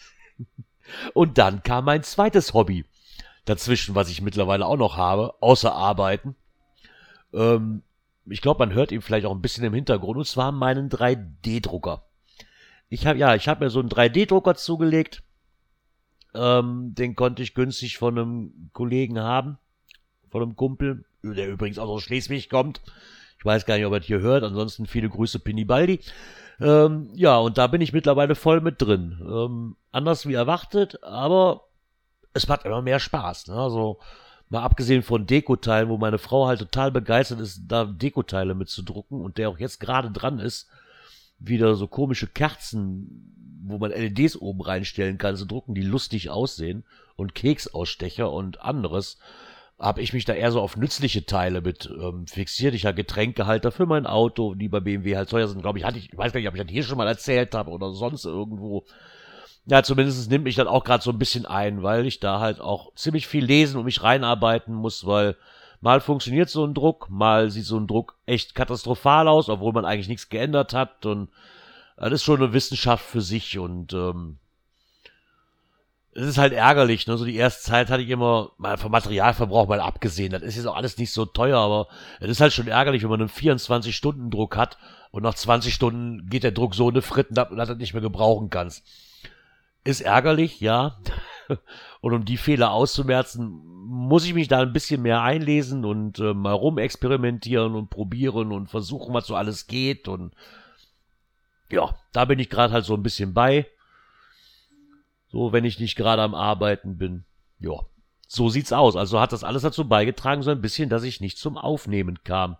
Und 1.13 1.39
dann 1.39 1.63
kam 1.63 1.85
mein 1.85 2.03
zweites 2.03 2.55
Hobby 2.55 2.87
dazwischen, 3.45 3.95
was 3.95 4.11
ich 4.11 4.23
mittlerweile 4.23 4.67
auch 4.67 4.77
noch 4.77 4.97
habe, 4.97 5.35
außer 5.41 5.75
Arbeiten. 5.75 6.37
Ähm, 7.33 7.83
ich 8.31 8.41
glaube, 8.41 8.61
man 8.61 8.75
hört 8.75 8.93
ihn 8.93 9.03
vielleicht 9.03 9.27
auch 9.27 9.35
ein 9.35 9.43
bisschen 9.43 9.65
im 9.65 9.75
Hintergrund, 9.75 10.19
und 10.19 10.27
zwar 10.27 10.53
meinen 10.53 10.89
3D-Drucker. 10.89 12.05
Ich 12.89 13.07
habe 13.07 13.19
ja, 13.19 13.35
ich 13.35 13.49
habe 13.49 13.65
mir 13.65 13.71
so 13.71 13.81
einen 13.81 13.91
3D-Drucker 13.91 14.55
zugelegt. 14.55 15.23
Ähm, 16.35 16.95
den 16.95 17.15
konnte 17.15 17.43
ich 17.43 17.55
günstig 17.55 17.99
von 17.99 18.19
einem 18.19 18.71
Kollegen 18.73 19.19
haben, 19.19 19.59
von 20.31 20.43
einem 20.43 20.57
Kumpel 20.57 21.05
der 21.23 21.49
übrigens 21.49 21.79
auch 21.79 21.89
aus 21.89 22.03
Schleswig 22.03 22.49
kommt. 22.49 22.81
Ich 23.39 23.45
weiß 23.45 23.67
gar 23.67 23.77
nicht, 23.77 23.87
ob 23.87 23.93
er 23.93 24.01
hier 24.01 24.21
hört. 24.21 24.45
Ansonsten 24.45 24.87
viele 24.87 25.09
Grüße, 25.09 25.39
Pinibaldi. 25.39 26.01
Ähm, 26.61 27.11
ja, 27.15 27.39
und 27.39 27.59
da 27.59 27.67
bin 27.69 27.81
ich 27.81 27.93
mittlerweile 27.93 28.35
voll 28.35 28.61
mit 28.61 28.83
drin. 28.83 29.19
Ähm, 29.21 29.77
anders 29.93 30.27
wie 30.27 30.35
erwartet, 30.35 31.03
aber 31.05 31.69
es 32.35 32.49
macht 32.49 32.65
immer 32.65 32.83
mehr 32.83 32.99
Spaß. 32.99 33.49
Ne? 33.49 33.55
Also 33.55 34.01
mal 34.51 34.63
abgesehen 34.63 35.03
von 35.03 35.27
Dekoteilen, 35.27 35.89
wo 35.89 35.99
meine 35.99 36.19
Frau 36.19 36.47
halt 36.47 36.61
total 36.61 36.91
begeistert 36.91 37.41
ist, 37.41 37.63
da 37.69 37.85
Dekoteile 37.85 38.55
mitzudrucken 38.55 39.21
und 39.21 39.39
der 39.39 39.51
auch 39.51 39.59
jetzt 39.59 39.81
gerade 39.81 40.11
dran 40.11 40.39
ist, 40.39 40.69
wieder 41.39 41.75
so 41.75 41.87
komische 41.87 42.27
Kerzen, 42.27 43.61
wo 43.65 43.79
man 43.79 43.91
LEDs 43.91 44.37
oben 44.37 44.61
reinstellen 44.61 45.19
kann, 45.19 45.37
zu 45.37 45.45
drucken, 45.45 45.75
die 45.75 45.83
lustig 45.83 46.31
aussehen 46.31 46.85
und 47.17 47.35
Keksausstecher 47.35 48.33
und 48.33 48.61
anderes 48.61 49.19
habe 49.79 50.03
ich 50.03 50.13
mich 50.13 50.25
da 50.25 50.33
eher 50.33 50.51
so 50.51 50.61
auf 50.61 50.77
nützliche 50.77 51.25
Teile 51.25 51.61
mit 51.61 51.89
ähm, 51.89 52.27
fixiert. 52.27 52.75
Ich 52.75 52.85
habe 52.85 52.97
Getränkehalter 52.97 53.71
für 53.71 53.87
mein 53.87 54.07
Auto, 54.07 54.55
die 54.55 54.69
bei 54.69 54.81
BMW 54.81 55.17
halt 55.17 55.31
teuer 55.31 55.47
sind, 55.47 55.63
glaube 55.63 55.79
ich, 55.79 55.85
hatte 55.85 55.99
ich, 55.99 56.13
ich 56.13 56.19
weiß 56.19 56.33
gar 56.33 56.41
nicht, 56.41 56.49
ob 56.49 56.57
ich 56.57 56.63
das 56.63 56.71
hier 56.71 56.83
schon 56.83 56.99
mal 56.99 57.07
erzählt 57.07 57.55
habe 57.55 57.71
oder 57.71 57.93
sonst 57.93 58.25
irgendwo. 58.25 58.85
Ja, 59.69 59.83
zumindest 59.83 60.31
nimmt 60.31 60.45
mich 60.45 60.55
das 60.55 60.67
auch 60.67 60.83
gerade 60.83 61.05
so 61.05 61.11
ein 61.11 61.19
bisschen 61.19 61.45
ein, 61.45 61.83
weil 61.83 62.07
ich 62.07 62.21
da 62.21 62.41
halt 62.41 62.59
auch 62.59 62.95
ziemlich 62.95 63.27
viel 63.27 63.45
lesen 63.45 63.77
und 63.77 63.85
mich 63.85 64.03
reinarbeiten 64.03 64.75
muss, 64.75 65.05
weil 65.05 65.37
mal 65.83 66.01
funktioniert 66.01 66.49
so 66.49 66.65
ein 66.65 66.73
Druck, 66.73 67.11
mal 67.11 67.51
sieht 67.51 67.67
so 67.67 67.77
ein 67.79 67.87
Druck 67.87 68.17
echt 68.25 68.55
katastrophal 68.55 69.29
aus, 69.29 69.51
obwohl 69.51 69.75
man 69.75 69.85
eigentlich 69.85 70.09
nichts 70.09 70.31
geändert 70.31 70.73
hat 70.73 71.05
und 71.05 71.29
das 71.99 72.13
ist 72.13 72.23
schon 72.23 72.43
eine 72.43 72.55
Wissenschaft 72.55 73.05
für 73.05 73.21
sich 73.21 73.59
und 73.59 73.93
ähm, 73.93 74.39
es 76.15 76.27
ist 76.27 76.39
halt 76.39 76.55
ärgerlich, 76.55 77.07
ne? 77.07 77.19
So 77.19 77.27
die 77.27 77.37
erste 77.37 77.71
Zeit 77.71 77.91
hatte 77.91 78.03
ich 78.03 78.09
immer 78.09 78.53
mal 78.57 78.79
vom 78.79 78.91
Materialverbrauch 78.91 79.69
mal 79.69 79.81
abgesehen. 79.81 80.33
Das 80.33 80.43
ist 80.43 80.57
jetzt 80.57 80.67
auch 80.67 80.77
alles 80.77 80.97
nicht 80.97 81.13
so 81.13 81.27
teuer, 81.27 81.59
aber 81.59 81.89
es 82.21 82.31
ist 82.31 82.41
halt 82.41 82.55
schon 82.55 82.69
ärgerlich, 82.69 83.03
wenn 83.03 83.11
man 83.11 83.21
einen 83.21 83.29
24-Stunden-Druck 83.29 84.57
hat 84.57 84.79
und 85.11 85.23
nach 85.23 85.35
20 85.35 85.75
Stunden 85.75 86.29
geht 86.31 86.43
der 86.43 86.53
Druck 86.53 86.75
so 86.75 86.89
eine 86.89 87.03
Fritten 87.03 87.39
ab, 87.39 87.51
dass 87.55 87.69
du 87.69 87.75
nicht 87.75 87.93
mehr 87.93 88.03
gebrauchen 88.03 88.49
kannst. 88.49 88.85
Ist 89.89 90.03
ärgerlich, 90.03 90.61
ja. 90.61 90.99
Und 92.03 92.13
um 92.13 92.27
die 92.27 92.37
Fehler 92.37 92.73
auszumerzen, 92.73 93.63
muss 93.87 94.27
ich 94.27 94.35
mich 94.35 94.47
da 94.47 94.61
ein 94.61 94.75
bisschen 94.75 95.01
mehr 95.01 95.23
einlesen 95.23 95.87
und 95.87 96.19
äh, 96.19 96.35
mal 96.35 96.53
rumexperimentieren 96.53 97.75
und 97.75 97.89
probieren 97.89 98.53
und 98.53 98.69
versuchen, 98.69 99.15
was 99.15 99.27
so 99.27 99.35
alles 99.35 99.67
geht. 99.67 100.07
Und 100.07 100.35
ja, 101.71 101.97
da 102.13 102.27
bin 102.27 102.39
ich 102.39 102.51
gerade 102.51 102.75
halt 102.75 102.85
so 102.85 102.93
ein 102.93 103.03
bisschen 103.03 103.33
bei. 103.33 103.67
So, 105.33 105.55
wenn 105.55 105.65
ich 105.65 105.81
nicht 105.81 105.97
gerade 105.97 106.21
am 106.21 106.35
Arbeiten 106.35 106.99
bin. 106.99 107.25
Ja, 107.59 107.81
so 108.27 108.51
sieht's 108.51 108.75
aus. 108.75 108.95
Also 108.95 109.19
hat 109.19 109.33
das 109.33 109.43
alles 109.43 109.63
dazu 109.63 109.89
beigetragen, 109.89 110.43
so 110.43 110.51
ein 110.51 110.61
bisschen, 110.61 110.91
dass 110.91 111.03
ich 111.03 111.23
nicht 111.23 111.39
zum 111.39 111.57
Aufnehmen 111.57 112.19
kam. 112.25 112.59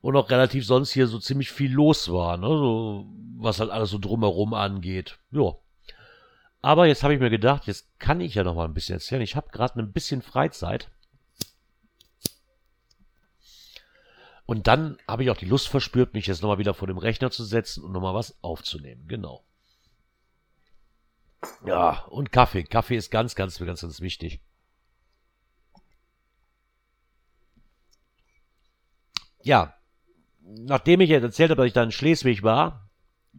Und 0.00 0.16
auch 0.16 0.30
relativ 0.30 0.64
sonst 0.64 0.92
hier 0.92 1.08
so 1.08 1.18
ziemlich 1.18 1.50
viel 1.50 1.72
los 1.72 2.10
war, 2.10 2.38
ne? 2.38 2.48
So, 2.48 3.06
was 3.36 3.60
halt 3.60 3.68
alles 3.68 3.90
so 3.90 3.98
drumherum 3.98 4.54
angeht. 4.54 5.18
Ja. 5.30 5.56
Aber 6.62 6.86
jetzt 6.86 7.02
habe 7.02 7.12
ich 7.12 7.20
mir 7.20 7.30
gedacht, 7.30 7.66
jetzt 7.66 7.98
kann 7.98 8.20
ich 8.20 8.36
ja 8.36 8.44
noch 8.44 8.54
mal 8.54 8.64
ein 8.64 8.74
bisschen 8.74 8.94
erzählen. 8.94 9.20
Ich 9.20 9.34
habe 9.34 9.50
gerade 9.50 9.80
ein 9.80 9.92
bisschen 9.92 10.22
Freizeit. 10.22 10.90
Und 14.46 14.68
dann 14.68 14.98
habe 15.08 15.24
ich 15.24 15.30
auch 15.30 15.36
die 15.36 15.46
Lust 15.46 15.68
verspürt, 15.68 16.14
mich 16.14 16.26
jetzt 16.26 16.40
nochmal 16.40 16.58
wieder 16.58 16.74
vor 16.74 16.86
dem 16.86 16.98
Rechner 16.98 17.30
zu 17.30 17.44
setzen 17.44 17.82
und 17.82 17.92
nochmal 17.92 18.14
was 18.14 18.42
aufzunehmen. 18.42 19.08
Genau. 19.08 19.44
Ja, 21.64 22.04
und 22.04 22.30
Kaffee. 22.30 22.62
Kaffee 22.62 22.96
ist 22.96 23.10
ganz, 23.10 23.34
ganz, 23.34 23.58
ganz, 23.58 23.80
ganz 23.80 24.00
wichtig. 24.00 24.40
Ja, 29.42 29.74
nachdem 30.40 31.00
ich 31.00 31.10
jetzt 31.10 31.24
erzählt 31.24 31.50
habe, 31.50 31.62
dass 31.62 31.66
ich 31.66 31.72
da 31.72 31.82
in 31.82 31.90
Schleswig 31.90 32.44
war, 32.44 32.88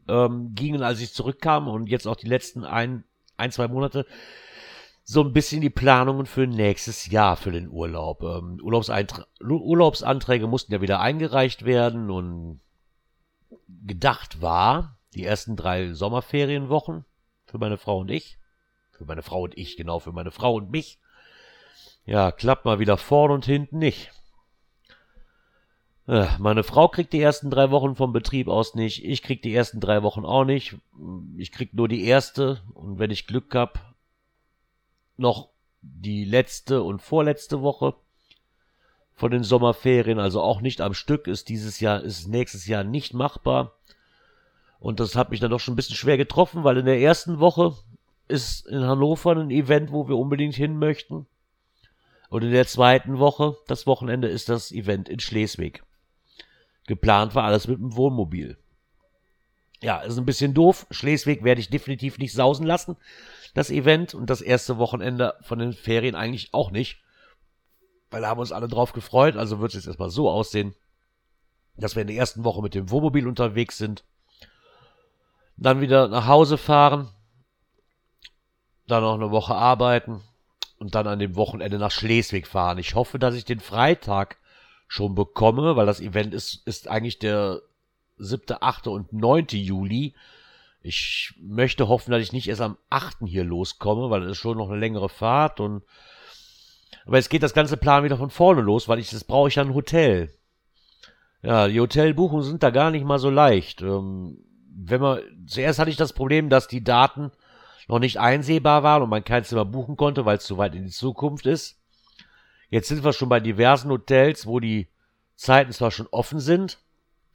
ähm, 0.08 0.54
gingen, 0.54 0.84
als 0.84 1.00
ich 1.00 1.14
zurückkam 1.14 1.70
und 1.70 1.88
jetzt 1.88 2.08
auch 2.08 2.16
die 2.18 2.28
letzten 2.28 2.66
ein, 2.66 3.06
ein, 3.38 3.52
zwei 3.52 3.68
Monate, 3.68 4.06
so 5.04 5.22
ein 5.22 5.34
bisschen 5.34 5.62
die 5.62 5.70
Planungen 5.70 6.26
für 6.26 6.48
nächstes 6.48 7.08
Jahr 7.08 7.36
für 7.36 7.52
den 7.52 7.70
Urlaub. 7.70 8.24
Ähm, 8.24 8.60
Urlaubsanträge 8.62 10.48
mussten 10.48 10.72
ja 10.72 10.82
wieder 10.82 11.02
eingereicht 11.02 11.66
werden 11.66 12.10
und 12.10 12.62
gedacht 13.86 14.42
war, 14.42 14.98
die 15.14 15.26
ersten 15.26 15.56
drei 15.56 15.94
Sommerferienwochen 15.94 17.06
für 17.46 17.58
meine 17.58 17.78
Frau 17.78 18.00
und 18.00 18.10
ich. 18.10 18.38
Für 18.92 19.06
meine 19.06 19.24
Frau 19.24 19.42
und 19.42 19.58
ich, 19.58 19.76
genau, 19.76 20.00
für 20.00 20.12
meine 20.12 20.32
Frau 20.32 20.56
und 20.56 20.72
mich. 20.72 21.00
Ja, 22.06 22.32
klappt 22.32 22.66
mal 22.66 22.80
wieder 22.80 22.98
vorn 22.98 23.32
und 23.32 23.46
hinten 23.46 23.80
nicht. 23.80 24.12
Äh, 26.08 26.28
meine 26.38 26.64
Frau 26.64 26.88
kriegt 26.90 27.14
die 27.14 27.22
ersten 27.22 27.50
drei 27.50 27.72
Wochen 27.72 27.96
vom 27.96 28.12
Betrieb 28.12 28.48
aus 28.48 28.76
nicht. 28.76 29.06
Ich 29.06 29.22
krieg 29.22 29.42
die 29.42 29.54
ersten 29.54 29.80
drei 29.80 30.04
Wochen 30.04 30.26
auch 30.26 30.44
nicht. 30.44 30.76
Ich 31.38 31.52
krieg 31.52 31.74
nur 31.74 31.88
die 31.88 32.06
erste. 32.06 32.62
Und 32.74 33.00
wenn 33.00 33.12
ich 33.12 33.28
Glück 33.28 33.56
hab, 33.56 33.94
noch 35.16 35.50
die 35.82 36.26
letzte 36.26 36.82
und 36.84 37.02
vorletzte 37.02 37.62
Woche 37.62 37.96
von 39.14 39.32
den 39.32 39.44
Sommerferien. 39.44 40.20
Also 40.20 40.42
auch 40.42 40.62
nicht 40.62 40.82
am 40.82 40.94
Stück. 40.94 41.28
Ist 41.28 41.50
dieses 41.50 41.80
Jahr, 41.80 42.02
ist 42.02 42.28
nächstes 42.28 42.68
Jahr 42.68 42.84
nicht 42.84 43.14
machbar. 43.14 43.74
Und 44.80 45.00
das 45.00 45.16
hat 45.16 45.32
mich 45.32 45.40
dann 45.40 45.52
doch 45.52 45.62
schon 45.62 45.74
ein 45.74 45.78
bisschen 45.78 45.96
schwer 45.96 46.18
getroffen, 46.18 46.66
weil 46.66 46.78
in 46.78 46.86
der 46.86 47.00
ersten 47.00 47.40
Woche 47.40 47.74
ist 48.28 48.68
in 48.68 48.84
Hannover 48.84 49.32
ein 49.32 49.52
Event, 49.52 49.94
wo 49.94 50.10
wir 50.10 50.18
unbedingt 50.18 50.56
hin 50.56 50.78
möchten. 50.78 51.26
Und 52.30 52.44
in 52.44 52.52
der 52.52 52.68
zweiten 52.68 53.20
Woche, 53.20 53.56
das 53.68 53.88
Wochenende, 53.88 54.28
ist 54.28 54.50
das 54.50 54.72
Event 54.72 55.08
in 55.08 55.20
Schleswig. 55.22 55.84
Geplant 56.88 57.36
war 57.36 57.44
alles 57.44 57.68
mit 57.68 57.80
dem 57.80 57.96
Wohnmobil. 57.96 58.58
Ja, 59.82 60.00
ist 60.00 60.18
ein 60.18 60.26
bisschen 60.26 60.54
doof. 60.54 60.86
Schleswig 60.92 61.44
werde 61.44 61.62
ich 61.62 61.70
definitiv 61.70 62.18
nicht 62.18 62.34
sausen 62.34 62.66
lassen, 62.66 62.96
das 63.54 63.70
Event. 63.70 64.14
Und 64.14 64.30
das 64.30 64.42
erste 64.42 64.78
Wochenende 64.78 65.36
von 65.42 65.60
den 65.60 65.74
Ferien 65.74 66.16
eigentlich 66.16 66.54
auch 66.54 66.72
nicht. 66.72 67.02
Weil 68.12 68.22
da 68.22 68.30
haben 68.30 68.40
uns 68.40 68.52
alle 68.52 68.68
drauf 68.68 68.94
gefreut. 68.94 69.36
Also 69.36 69.60
wird 69.60 69.72
es 69.72 69.76
jetzt 69.76 69.88
erstmal 69.88 70.10
so 70.10 70.30
aussehen, 70.30 70.74
dass 71.76 71.96
wir 71.96 72.02
in 72.02 72.08
der 72.08 72.18
ersten 72.18 72.44
Woche 72.44 72.62
mit 72.62 72.76
dem 72.76 72.90
Wohnmobil 72.90 73.28
unterwegs 73.28 73.78
sind 73.78 74.04
dann 75.58 75.82
wieder 75.82 76.08
nach 76.08 76.28
Hause 76.28 76.58
fahren, 76.58 77.10
dann 78.88 79.04
noch 79.04 79.16
eine 79.16 79.32
Woche 79.32 79.56
arbeiten 79.56 80.22
und 80.78 80.96
dann 80.96 81.08
an 81.08 81.20
dem 81.20 81.36
Wochenende 81.36 81.78
nach 81.78 81.92
Schleswig 81.92 82.48
fahren. 82.48 82.78
Ich 82.78 82.96
hoffe, 82.96 83.20
dass 83.20 83.36
ich 83.36 83.46
den 83.46 83.60
Freitag 83.60 84.38
schon 84.88 85.16
bekomme, 85.16 85.76
weil 85.76 85.86
das 85.86 86.00
Event 86.00 86.34
ist, 86.34 86.66
ist 86.68 86.88
eigentlich 86.88 87.20
der 87.20 87.62
siebte, 88.18 88.62
achte 88.62 88.90
und 88.90 89.14
neunte 89.14 89.58
Juli. 89.58 90.14
Ich 90.82 91.34
möchte 91.40 91.88
hoffen, 91.88 92.12
dass 92.12 92.22
ich 92.22 92.34
nicht 92.34 92.48
erst 92.48 92.62
am 92.62 92.78
achten 92.90 93.26
hier 93.26 93.44
loskomme, 93.44 94.10
weil 94.10 94.24
es 94.24 94.32
ist 94.32 94.38
schon 94.38 94.58
noch 94.58 94.70
eine 94.70 94.80
längere 94.80 95.10
Fahrt 95.10 95.60
und 95.60 95.84
aber 97.06 97.18
jetzt 97.18 97.30
geht 97.30 97.44
das 97.44 97.54
ganze 97.54 97.78
Plan 97.78 98.04
wieder 98.04 98.18
von 98.18 98.30
vorne 98.30 98.62
los, 98.62 98.88
weil 98.88 99.00
ich 99.00 99.10
das 99.10 99.24
brauche 99.24 99.50
ich 99.50 99.56
ja 99.56 99.64
ein 99.64 99.74
Hotel. 99.74 100.32
Ja, 101.42 101.68
die 101.68 101.80
Hotelbuchungen 101.80 102.46
sind 102.46 102.64
da 102.64 102.70
gar 102.70 102.92
nicht 102.92 103.06
mal 103.06 103.20
so 103.20 103.30
leicht. 103.30 103.82
Ähm, 103.82 104.38
wenn 104.74 105.02
man, 105.02 105.20
zuerst 105.46 105.80
hatte 105.80 105.90
ich 105.90 105.98
das 105.98 106.14
Problem, 106.14 106.50
dass 106.50 106.68
die 106.68 106.84
Daten 106.84 107.32
noch 107.90 108.00
nicht 108.00 108.20
einsehbar 108.20 108.84
waren 108.84 109.04
und 109.04 109.10
man 109.10 109.26
kein 109.26 109.44
Zimmer 109.44 109.66
buchen 109.66 109.98
konnte, 109.98 110.26
weil 110.26 110.38
es 110.38 110.46
zu 110.46 110.58
weit 110.58 110.76
in 110.76 110.86
die 110.86 110.92
Zukunft 110.92 111.46
ist. 111.46 111.83
Jetzt 112.74 112.88
sind 112.88 113.04
wir 113.04 113.14
schon 113.14 113.30
bei 113.30 113.40
diversen 113.40 113.92
Hotels, 113.92 114.48
wo 114.48 114.60
die 114.60 114.88
Zeiten 115.36 115.72
zwar 115.72 115.92
schon 115.92 116.08
offen 116.08 116.40
sind, 116.40 116.80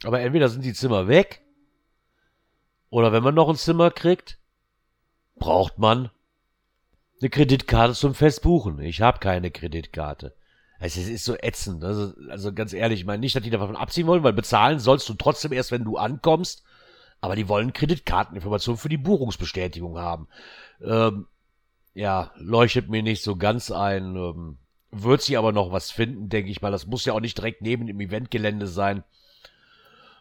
aber 0.03 0.21
entweder 0.21 0.49
sind 0.49 0.65
die 0.65 0.73
Zimmer 0.73 1.07
weg, 1.07 1.43
oder 2.91 3.13
wenn 3.13 3.23
man 3.23 3.35
noch 3.35 3.49
ein 3.49 3.57
Zimmer 3.57 3.91
kriegt, 3.91 4.39
braucht 5.37 5.79
man 5.79 6.11
eine 7.21 7.31
Kreditkarte 7.31 7.95
zum 7.95 8.15
Festbuchen. 8.15 8.81
Ich 8.81 9.01
habe 9.03 9.19
keine 9.19 9.51
Kreditkarte. 9.51 10.35
Es 10.81 10.97
ist 10.97 11.25
so 11.25 11.37
ätzend. 11.37 11.85
Also, 11.85 12.15
also 12.31 12.53
ganz 12.53 12.73
ehrlich, 12.73 13.01
ich 13.01 13.07
meine 13.07 13.21
nicht, 13.21 13.37
dass 13.37 13.43
die 13.43 13.51
davon 13.51 13.77
abziehen 13.77 14.07
wollen, 14.07 14.23
weil 14.23 14.33
bezahlen 14.33 14.79
sollst 14.79 15.09
du 15.09 15.15
trotzdem 15.15 15.53
erst, 15.53 15.71
wenn 15.71 15.85
du 15.85 15.99
ankommst 15.99 16.65
aber 17.21 17.37
die 17.37 17.49
wollen 17.49 17.73
Kreditkarteninformationen 17.73 18.79
für 18.79 18.89
die 18.89 18.97
Buchungsbestätigung 18.97 19.99
haben. 19.99 20.29
Ähm, 20.81 21.27
ja, 21.95 22.33
leuchtet 22.37 22.89
mir 22.89 23.03
nicht 23.03 23.23
so 23.23 23.37
ganz 23.37 23.71
ein. 23.71 24.17
Ähm, 24.17 24.59
wird 24.91 25.23
sie 25.23 25.37
aber 25.37 25.53
noch 25.53 25.73
was 25.73 25.91
finden, 25.91 26.29
denke 26.29 26.51
ich 26.51 26.63
mal. 26.63 26.71
Das 26.71 26.87
muss 26.87 27.05
ja 27.05 27.13
auch 27.13 27.21
nicht 27.21 27.37
direkt 27.37 27.63
neben 27.63 27.87
dem 27.87 28.01
Eventgelände 28.01 28.67
sein. 28.67 29.05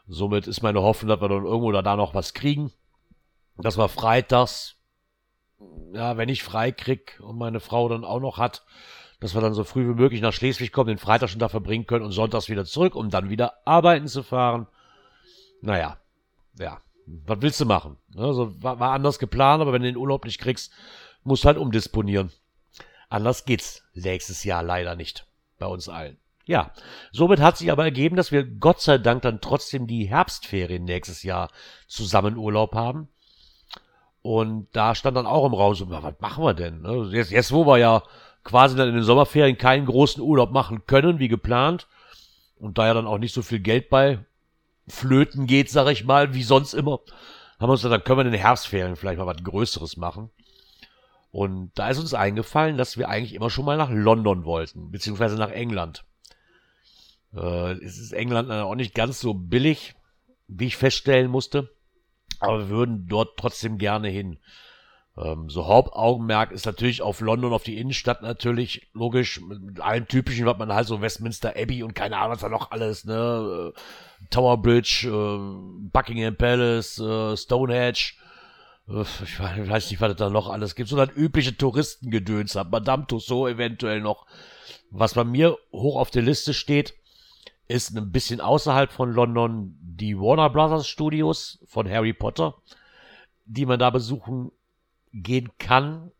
Somit 0.07 0.47
ist 0.47 0.61
meine 0.61 0.81
Hoffnung, 0.81 1.09
dass 1.09 1.21
wir 1.21 1.29
dann 1.29 1.45
irgendwo 1.45 1.71
da 1.71 1.95
noch 1.95 2.13
was 2.13 2.33
kriegen. 2.33 2.71
Dass 3.57 3.77
wir 3.77 3.89
freitags, 3.89 4.75
ja, 5.93 6.17
wenn 6.17 6.29
ich 6.29 6.43
frei 6.43 6.71
krieg 6.71 7.19
und 7.21 7.37
meine 7.37 7.59
Frau 7.59 7.89
dann 7.89 8.05
auch 8.05 8.19
noch 8.19 8.37
hat, 8.37 8.65
dass 9.19 9.33
wir 9.33 9.41
dann 9.41 9.53
so 9.53 9.63
früh 9.63 9.87
wie 9.87 9.99
möglich 9.99 10.21
nach 10.21 10.33
Schleswig 10.33 10.71
kommen, 10.71 10.89
den 10.89 10.99
Freitag 10.99 11.29
schon 11.29 11.39
da 11.39 11.49
verbringen 11.49 11.87
können 11.87 12.05
und 12.05 12.11
sonntags 12.11 12.49
wieder 12.49 12.65
zurück, 12.65 12.95
um 12.95 13.09
dann 13.09 13.29
wieder 13.29 13.53
arbeiten 13.65 14.07
zu 14.07 14.21
fahren. 14.21 14.67
Naja, 15.61 15.97
ja 16.59 16.81
was 17.07 17.41
willst 17.41 17.59
du 17.61 17.65
machen? 17.65 17.97
Also 18.15 18.61
war, 18.61 18.79
war 18.79 18.91
anders 18.91 19.17
geplant, 19.19 19.61
aber 19.61 19.73
wenn 19.73 19.81
du 19.81 19.87
den 19.87 19.97
Urlaub 19.97 20.25
nicht 20.25 20.39
kriegst, 20.39 20.71
musst 21.23 21.43
du 21.43 21.47
halt 21.47 21.57
umdisponieren. 21.57 22.31
Anders 23.09 23.45
geht's 23.45 23.83
nächstes 23.93 24.43
Jahr 24.43 24.63
leider 24.63 24.95
nicht. 24.95 25.25
Bei 25.59 25.65
uns 25.65 25.89
allen. 25.89 26.17
Ja, 26.45 26.71
somit 27.11 27.41
hat 27.41 27.57
sich 27.57 27.71
aber 27.71 27.83
ergeben, 27.83 28.15
dass 28.15 28.31
wir 28.31 28.43
Gott 28.45 28.79
sei 28.79 28.97
Dank 28.97 29.21
dann 29.21 29.41
trotzdem 29.41 29.85
die 29.85 30.05
Herbstferien 30.05 30.85
nächstes 30.85 31.23
Jahr 31.23 31.49
zusammen 31.87 32.37
Urlaub 32.37 32.73
haben. 32.73 33.09
Und 34.21 34.67
da 34.71 34.95
stand 34.95 35.17
dann 35.17 35.25
auch 35.25 35.45
im 35.45 35.53
Raum 35.53 35.75
so, 35.75 35.89
was 35.89 36.19
machen 36.19 36.43
wir 36.43 36.53
denn? 36.53 36.81
Ne? 36.81 37.09
Jetzt, 37.11 37.31
jetzt, 37.31 37.51
wo 37.51 37.65
wir 37.65 37.77
ja 37.77 38.03
quasi 38.43 38.75
dann 38.77 38.87
in 38.87 38.95
den 38.95 39.03
Sommerferien 39.03 39.57
keinen 39.57 39.85
großen 39.85 40.23
Urlaub 40.23 40.51
machen 40.51 40.85
können, 40.85 41.19
wie 41.19 41.27
geplant, 41.27 41.87
und 42.59 42.77
da 42.77 42.87
ja 42.87 42.93
dann 42.93 43.07
auch 43.07 43.17
nicht 43.17 43.33
so 43.33 43.41
viel 43.41 43.59
Geld 43.59 43.89
bei 43.89 44.19
flöten 44.87 45.47
geht, 45.47 45.69
sag 45.69 45.87
ich 45.89 46.05
mal, 46.05 46.33
wie 46.33 46.43
sonst 46.43 46.73
immer, 46.73 46.99
haben 47.59 47.67
wir 47.67 47.73
uns 47.73 47.81
gesagt, 47.81 47.93
dann 47.93 48.03
können 48.03 48.19
wir 48.19 48.25
in 48.25 48.31
den 48.31 48.41
Herbstferien 48.41 48.95
vielleicht 48.95 49.19
mal 49.19 49.27
was 49.27 49.43
Größeres 49.43 49.97
machen. 49.97 50.29
Und 51.37 51.69
da 51.75 51.89
ist 51.89 51.99
uns 51.99 52.15
eingefallen, 52.15 52.77
dass 52.77 52.97
wir 52.97 53.09
eigentlich 53.09 53.35
immer 53.35 53.51
schon 53.51 53.63
mal 53.63 53.77
nach 53.77 53.91
London 53.91 54.43
wollten, 54.43 54.89
beziehungsweise 54.89 55.35
nach 55.35 55.51
England. 55.51 56.03
Äh, 57.31 57.73
es 57.73 57.99
ist 57.99 58.11
England 58.11 58.49
auch 58.49 58.73
nicht 58.73 58.95
ganz 58.95 59.19
so 59.19 59.35
billig, 59.35 59.93
wie 60.47 60.65
ich 60.65 60.77
feststellen 60.77 61.29
musste, 61.29 61.69
aber 62.39 62.61
wir 62.61 62.69
würden 62.69 63.05
dort 63.07 63.37
trotzdem 63.37 63.77
gerne 63.77 64.07
hin. 64.07 64.39
Ähm, 65.15 65.47
so 65.47 65.67
Hauptaugenmerk 65.67 66.51
ist 66.51 66.65
natürlich 66.65 67.03
auf 67.03 67.21
London, 67.21 67.53
auf 67.53 67.63
die 67.63 67.77
Innenstadt 67.77 68.23
natürlich, 68.23 68.89
logisch, 68.93 69.39
mit 69.39 69.79
allen 69.79 70.07
typischen, 70.07 70.47
was 70.47 70.57
man 70.57 70.73
halt 70.73 70.87
so 70.87 71.01
Westminster 71.01 71.53
Abbey 71.55 71.83
und 71.83 71.93
keine 71.93 72.17
Ahnung, 72.17 72.31
was 72.31 72.41
da 72.41 72.49
noch 72.49 72.71
alles, 72.71 73.05
ne, 73.05 73.73
Tower 74.31 74.59
Bridge, 74.59 75.07
äh, 75.07 75.87
Buckingham 75.91 76.35
Palace, 76.35 76.97
äh, 76.97 77.37
Stonehenge, 77.37 78.13
ich 78.87 79.39
weiß 79.39 79.91
nicht, 79.91 79.99
was 79.99 80.11
es 80.11 80.17
da 80.17 80.29
noch 80.29 80.49
alles 80.49 80.75
gibt, 80.75 80.89
so 80.89 80.95
das 80.95 81.15
übliche 81.15 81.57
Touristengedöns 81.57 82.55
hat. 82.55 82.71
Madame 82.71 83.05
Tussauds 83.05 83.51
eventuell 83.51 83.99
noch. 83.99 84.25
Was 84.89 85.15
bei 85.15 85.25
mir 85.25 85.57
hoch 85.73 85.99
auf 85.99 86.09
der 86.09 86.21
Liste 86.21 86.53
steht, 86.53 86.93
ist 87.67 87.95
ein 87.97 88.11
bisschen 88.11 88.39
außerhalb 88.39 88.91
von 88.91 89.11
London 89.11 89.77
die 89.81 90.17
Warner 90.17 90.49
Brothers 90.49 90.87
Studios 90.87 91.59
von 91.65 91.89
Harry 91.89 92.13
Potter, 92.13 92.55
die 93.45 93.65
man 93.65 93.79
da 93.79 93.89
besuchen 93.89 94.51
gehen 95.11 95.49
kann. 95.57 96.11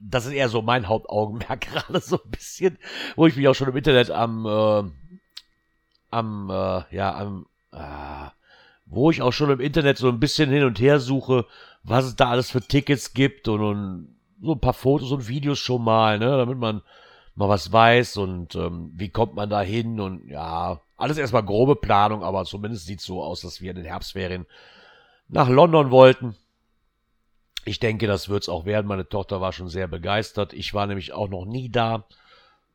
Das 0.00 0.26
ist 0.26 0.32
eher 0.32 0.48
so 0.48 0.62
mein 0.62 0.88
Hauptaugenmerk 0.88 1.60
gerade 1.72 2.00
so 2.00 2.16
ein 2.16 2.30
bisschen, 2.30 2.76
wo 3.14 3.26
ich 3.28 3.36
mich 3.36 3.46
auch 3.46 3.54
schon 3.54 3.68
im 3.68 3.76
Internet 3.76 4.10
am, 4.10 4.46
äh, 4.46 4.90
am, 6.10 6.50
äh, 6.50 6.96
ja, 6.96 7.14
am, 7.14 7.46
äh, 7.70 8.30
wo 8.86 9.12
ich 9.12 9.22
auch 9.22 9.32
schon 9.32 9.50
im 9.50 9.60
Internet 9.60 9.96
so 9.96 10.08
ein 10.08 10.18
bisschen 10.18 10.50
hin 10.50 10.64
und 10.64 10.80
her 10.80 10.98
suche, 10.98 11.46
was 11.84 12.06
es 12.06 12.16
da 12.16 12.30
alles 12.30 12.50
für 12.50 12.60
Tickets 12.60 13.14
gibt 13.14 13.46
und, 13.46 13.60
und 13.60 14.16
so 14.42 14.52
ein 14.52 14.60
paar 14.60 14.72
Fotos 14.72 15.12
und 15.12 15.28
Videos 15.28 15.58
schon 15.58 15.84
mal, 15.84 16.18
ne, 16.18 16.36
damit 16.36 16.58
man 16.58 16.82
mal 17.34 17.48
was 17.48 17.72
weiß 17.72 18.16
und 18.16 18.54
ähm, 18.54 18.92
wie 18.94 19.10
kommt 19.10 19.34
man 19.34 19.50
da 19.50 19.60
hin 19.60 20.00
und 20.00 20.28
ja, 20.28 20.80
alles 20.96 21.18
erstmal 21.18 21.44
grobe 21.44 21.76
Planung, 21.76 22.22
aber 22.22 22.44
zumindest 22.44 22.86
sieht 22.86 23.00
so 23.00 23.22
aus, 23.22 23.40
dass 23.40 23.60
wir 23.60 23.70
in 23.70 23.76
den 23.76 23.84
Herbstferien 23.84 24.46
nach 25.28 25.48
London 25.48 25.90
wollten. 25.90 26.36
Ich 27.64 27.80
denke, 27.80 28.06
das 28.06 28.28
wird's 28.28 28.48
auch 28.48 28.66
werden. 28.66 28.86
Meine 28.86 29.08
Tochter 29.08 29.40
war 29.40 29.52
schon 29.52 29.68
sehr 29.68 29.88
begeistert. 29.88 30.52
Ich 30.52 30.74
war 30.74 30.86
nämlich 30.86 31.12
auch 31.12 31.28
noch 31.28 31.46
nie 31.46 31.70
da. 31.70 32.04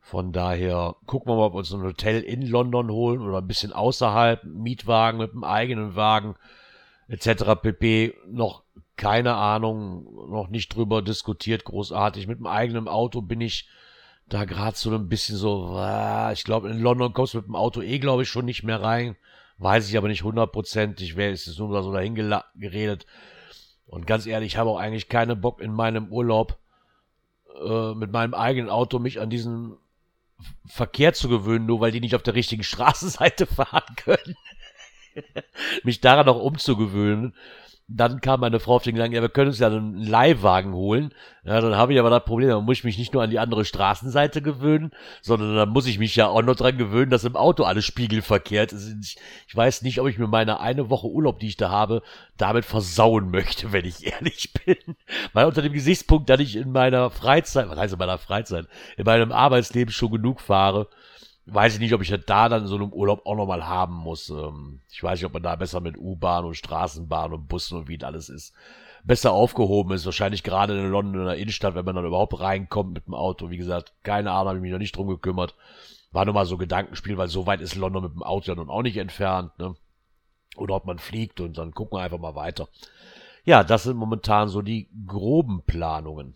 Von 0.00 0.32
daher 0.32 0.96
gucken 1.06 1.30
wir 1.30 1.36
mal, 1.36 1.46
ob 1.46 1.54
wir 1.54 1.58
uns 1.58 1.72
ein 1.72 1.82
Hotel 1.82 2.22
in 2.22 2.42
London 2.42 2.90
holen 2.90 3.20
oder 3.20 3.38
ein 3.38 3.46
bisschen 3.46 3.72
außerhalb, 3.72 4.44
Mietwagen 4.44 5.20
mit 5.20 5.32
einem 5.32 5.44
eigenen 5.44 5.94
Wagen 5.94 6.34
etc. 7.08 7.54
pp. 7.62 8.14
Noch 8.28 8.64
keine 9.00 9.34
Ahnung, 9.34 10.28
noch 10.30 10.48
nicht 10.48 10.76
drüber 10.76 11.00
diskutiert, 11.00 11.64
großartig. 11.64 12.26
Mit 12.26 12.38
dem 12.38 12.46
eigenen 12.46 12.86
Auto 12.86 13.22
bin 13.22 13.40
ich 13.40 13.66
da 14.28 14.44
gerade 14.44 14.76
so 14.76 14.94
ein 14.94 15.08
bisschen 15.08 15.38
so, 15.38 15.70
ah, 15.70 16.30
ich 16.32 16.44
glaube, 16.44 16.68
in 16.68 16.78
London 16.78 17.14
kommst 17.14 17.32
du 17.32 17.38
mit 17.38 17.46
dem 17.46 17.56
Auto 17.56 17.80
eh, 17.80 17.98
glaube 17.98 18.24
ich, 18.24 18.28
schon 18.28 18.44
nicht 18.44 18.62
mehr 18.62 18.82
rein. 18.82 19.16
Weiß 19.56 19.88
ich 19.88 19.96
aber 19.96 20.08
nicht 20.08 20.22
hundertprozentig, 20.22 21.16
wer 21.16 21.30
ist 21.30 21.46
es 21.46 21.58
nur 21.58 21.82
so 21.82 21.94
dahin 21.94 22.14
geredet. 22.14 23.06
Und 23.86 24.06
ganz 24.06 24.26
ehrlich, 24.26 24.52
ich 24.52 24.56
habe 24.58 24.68
auch 24.68 24.78
eigentlich 24.78 25.08
keinen 25.08 25.40
Bock 25.40 25.62
in 25.62 25.72
meinem 25.72 26.12
Urlaub 26.12 26.58
äh, 27.58 27.94
mit 27.94 28.12
meinem 28.12 28.34
eigenen 28.34 28.68
Auto 28.68 28.98
mich 28.98 29.18
an 29.18 29.30
diesen 29.30 29.78
Verkehr 30.66 31.14
zu 31.14 31.30
gewöhnen, 31.30 31.64
nur 31.64 31.80
weil 31.80 31.90
die 31.90 32.00
nicht 32.00 32.16
auf 32.16 32.22
der 32.22 32.34
richtigen 32.34 32.62
Straßenseite 32.64 33.46
fahren 33.46 33.96
können. 33.96 34.36
mich 35.84 36.02
daran 36.02 36.28
auch 36.28 36.42
umzugewöhnen 36.42 37.34
dann 37.92 38.20
kam 38.20 38.40
meine 38.40 38.60
Frau 38.60 38.76
auf 38.76 38.82
den 38.82 38.94
Gedanken, 38.94 39.16
ja, 39.16 39.22
wir 39.22 39.28
können 39.28 39.48
uns 39.48 39.58
ja 39.58 39.66
einen 39.66 39.96
Leihwagen 39.96 40.72
holen. 40.72 41.12
Ja, 41.44 41.60
dann 41.60 41.74
habe 41.74 41.92
ich 41.92 41.98
aber 41.98 42.10
das 42.10 42.24
Problem, 42.24 42.48
dann 42.48 42.64
muss 42.64 42.78
ich 42.78 42.84
mich 42.84 42.98
nicht 42.98 43.12
nur 43.12 43.22
an 43.22 43.30
die 43.30 43.38
andere 43.38 43.64
Straßenseite 43.64 44.42
gewöhnen, 44.42 44.92
sondern 45.22 45.56
dann 45.56 45.70
muss 45.70 45.86
ich 45.86 45.98
mich 45.98 46.14
ja 46.14 46.28
auch 46.28 46.42
noch 46.42 46.54
dran 46.54 46.78
gewöhnen, 46.78 47.10
dass 47.10 47.24
im 47.24 47.34
Auto 47.34 47.64
alles 47.64 47.84
spiegelverkehrt 47.84 48.72
ist. 48.72 48.94
Ich, 49.02 49.16
ich 49.48 49.56
weiß 49.56 49.82
nicht, 49.82 50.00
ob 50.00 50.06
ich 50.06 50.18
mir 50.18 50.28
meine 50.28 50.60
eine 50.60 50.88
Woche 50.88 51.08
Urlaub, 51.08 51.40
die 51.40 51.48
ich 51.48 51.56
da 51.56 51.70
habe, 51.70 52.02
damit 52.36 52.64
versauen 52.64 53.30
möchte, 53.30 53.72
wenn 53.72 53.84
ich 53.84 54.06
ehrlich 54.06 54.52
bin. 54.64 54.76
Weil 55.32 55.46
unter 55.46 55.62
dem 55.62 55.72
Gesichtspunkt, 55.72 56.30
dass 56.30 56.40
ich 56.40 56.56
in 56.56 56.70
meiner 56.70 57.10
Freizeit, 57.10 57.68
was 57.68 57.78
heißt 57.78 57.94
in 57.94 57.98
meiner 57.98 58.18
Freizeit, 58.18 58.66
in 58.96 59.04
meinem 59.04 59.32
Arbeitsleben 59.32 59.92
schon 59.92 60.12
genug 60.12 60.40
fahre, 60.40 60.86
weiß 61.52 61.74
ich 61.74 61.80
nicht, 61.80 61.94
ob 61.94 62.02
ich 62.02 62.08
das 62.08 62.20
da 62.26 62.48
dann 62.48 62.66
so 62.66 62.76
einem 62.76 62.92
Urlaub 62.92 63.26
auch 63.26 63.36
nochmal 63.36 63.66
haben 63.66 63.94
muss. 63.94 64.30
Ähm, 64.30 64.80
ich 64.90 65.02
weiß 65.02 65.18
nicht, 65.18 65.26
ob 65.26 65.32
man 65.32 65.42
da 65.42 65.56
besser 65.56 65.80
mit 65.80 65.96
U-Bahn 65.96 66.44
und 66.44 66.56
Straßenbahn 66.56 67.32
und 67.32 67.48
Bussen 67.48 67.78
und 67.78 67.88
wie 67.88 67.98
das 67.98 68.08
alles 68.08 68.28
ist, 68.28 68.54
besser 69.04 69.32
aufgehoben 69.32 69.92
ist. 69.92 70.04
Wahrscheinlich 70.04 70.42
gerade 70.42 70.78
in 70.78 70.90
London 70.90 71.22
in 71.22 71.26
der 71.26 71.36
Innenstadt, 71.36 71.74
wenn 71.74 71.84
man 71.84 71.96
dann 71.96 72.06
überhaupt 72.06 72.38
reinkommt 72.38 72.94
mit 72.94 73.06
dem 73.06 73.14
Auto. 73.14 73.50
Wie 73.50 73.56
gesagt, 73.56 73.92
keine 74.02 74.32
Ahnung, 74.32 74.48
habe 74.48 74.58
ich 74.58 74.62
mich 74.62 74.72
noch 74.72 74.78
nicht 74.78 74.96
drum 74.96 75.08
gekümmert. 75.08 75.54
War 76.12 76.24
nur 76.24 76.34
mal 76.34 76.46
so 76.46 76.56
Gedankenspiel, 76.56 77.16
weil 77.18 77.28
so 77.28 77.46
weit 77.46 77.60
ist 77.60 77.76
London 77.76 78.02
mit 78.02 78.14
dem 78.14 78.22
Auto 78.22 78.50
ja 78.50 78.56
nun 78.56 78.70
auch 78.70 78.82
nicht 78.82 78.96
entfernt, 78.96 79.56
ne? 79.58 79.76
Oder 80.56 80.74
ob 80.74 80.84
man 80.84 80.98
fliegt 80.98 81.40
und 81.40 81.56
dann 81.58 81.72
gucken 81.72 81.98
wir 81.98 82.02
einfach 82.02 82.18
mal 82.18 82.34
weiter. 82.34 82.68
Ja, 83.44 83.62
das 83.62 83.84
sind 83.84 83.96
momentan 83.96 84.48
so 84.48 84.62
die 84.62 84.88
groben 85.06 85.62
Planungen. 85.62 86.34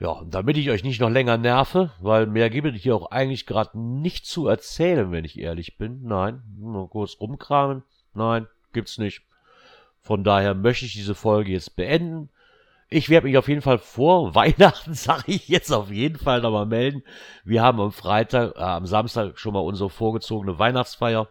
Ja, 0.00 0.22
damit 0.24 0.56
ich 0.56 0.70
euch 0.70 0.82
nicht 0.82 0.98
noch 0.98 1.10
länger 1.10 1.36
nerve, 1.36 1.90
weil 2.00 2.26
mehr 2.26 2.48
gibt 2.48 2.66
es 2.66 2.80
hier 2.80 2.96
auch 2.96 3.10
eigentlich 3.10 3.44
gerade 3.44 3.78
nicht 3.78 4.24
zu 4.24 4.48
erzählen, 4.48 5.12
wenn 5.12 5.26
ich 5.26 5.38
ehrlich 5.38 5.76
bin. 5.76 6.04
Nein, 6.04 6.42
nur 6.58 6.88
kurz 6.88 7.20
rumkramen. 7.20 7.82
Nein, 8.14 8.46
gibt's 8.72 8.96
nicht. 8.96 9.20
Von 10.00 10.24
daher 10.24 10.54
möchte 10.54 10.86
ich 10.86 10.94
diese 10.94 11.14
Folge 11.14 11.52
jetzt 11.52 11.76
beenden. 11.76 12.30
Ich 12.88 13.10
werde 13.10 13.26
mich 13.26 13.36
auf 13.36 13.46
jeden 13.46 13.60
Fall 13.60 13.76
vor 13.76 14.34
Weihnachten, 14.34 14.94
sage 14.94 15.32
ich 15.32 15.48
jetzt 15.48 15.70
auf 15.70 15.90
jeden 15.90 16.18
Fall 16.18 16.40
nochmal 16.40 16.64
melden. 16.64 17.02
Wir 17.44 17.62
haben 17.62 17.78
am 17.78 17.92
Freitag, 17.92 18.56
äh, 18.56 18.60
am 18.60 18.86
Samstag 18.86 19.38
schon 19.38 19.52
mal 19.52 19.60
unsere 19.60 19.90
vorgezogene 19.90 20.58
Weihnachtsfeier 20.58 21.28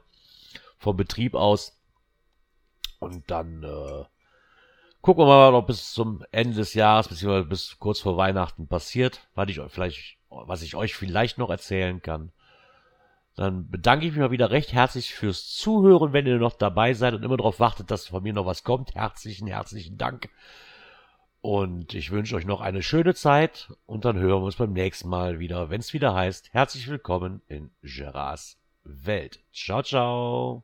vom 0.77 0.95
Betrieb 0.95 1.33
aus. 1.33 1.75
Und 2.99 3.31
dann 3.31 3.63
äh, 3.63 4.05
Gucken 5.01 5.23
wir 5.23 5.27
mal, 5.27 5.53
ob 5.53 5.67
bis 5.67 5.93
zum 5.93 6.25
Ende 6.31 6.55
des 6.55 6.73
Jahres, 6.73 7.07
beziehungsweise 7.07 7.47
bis 7.47 7.77
kurz 7.79 7.99
vor 8.01 8.17
Weihnachten 8.17 8.67
passiert, 8.67 9.27
was 9.33 9.49
ich 9.49 9.59
euch 9.59 9.71
vielleicht, 9.71 10.17
was 10.29 10.61
ich 10.61 10.75
euch 10.75 10.95
vielleicht 10.95 11.37
noch 11.37 11.49
erzählen 11.49 12.01
kann. 12.01 12.31
Dann 13.35 13.69
bedanke 13.69 14.05
ich 14.05 14.11
mich 14.11 14.19
mal 14.19 14.31
wieder 14.31 14.51
recht 14.51 14.73
herzlich 14.73 15.13
fürs 15.13 15.55
Zuhören, 15.55 16.11
wenn 16.11 16.25
ihr 16.25 16.37
noch 16.37 16.55
dabei 16.55 16.93
seid 16.93 17.13
und 17.13 17.23
immer 17.23 17.37
darauf 17.37 17.61
wartet, 17.61 17.89
dass 17.89 18.07
von 18.07 18.21
mir 18.21 18.33
noch 18.33 18.45
was 18.45 18.65
kommt. 18.65 18.95
Herzlichen, 18.95 19.47
herzlichen 19.47 19.97
Dank. 19.97 20.29
Und 21.39 21.93
ich 21.93 22.11
wünsche 22.11 22.35
euch 22.35 22.45
noch 22.45 22.59
eine 22.59 22.83
schöne 22.83 23.15
Zeit 23.15 23.71
und 23.85 24.03
dann 24.03 24.17
hören 24.17 24.41
wir 24.41 24.45
uns 24.47 24.57
beim 24.57 24.73
nächsten 24.73 25.07
Mal 25.07 25.39
wieder, 25.39 25.69
wenn 25.69 25.79
es 25.79 25.93
wieder 25.93 26.13
heißt, 26.13 26.53
herzlich 26.53 26.89
willkommen 26.89 27.41
in 27.47 27.71
Gerards 27.81 28.59
Welt. 28.83 29.39
Ciao, 29.53 29.81
ciao. 29.81 30.63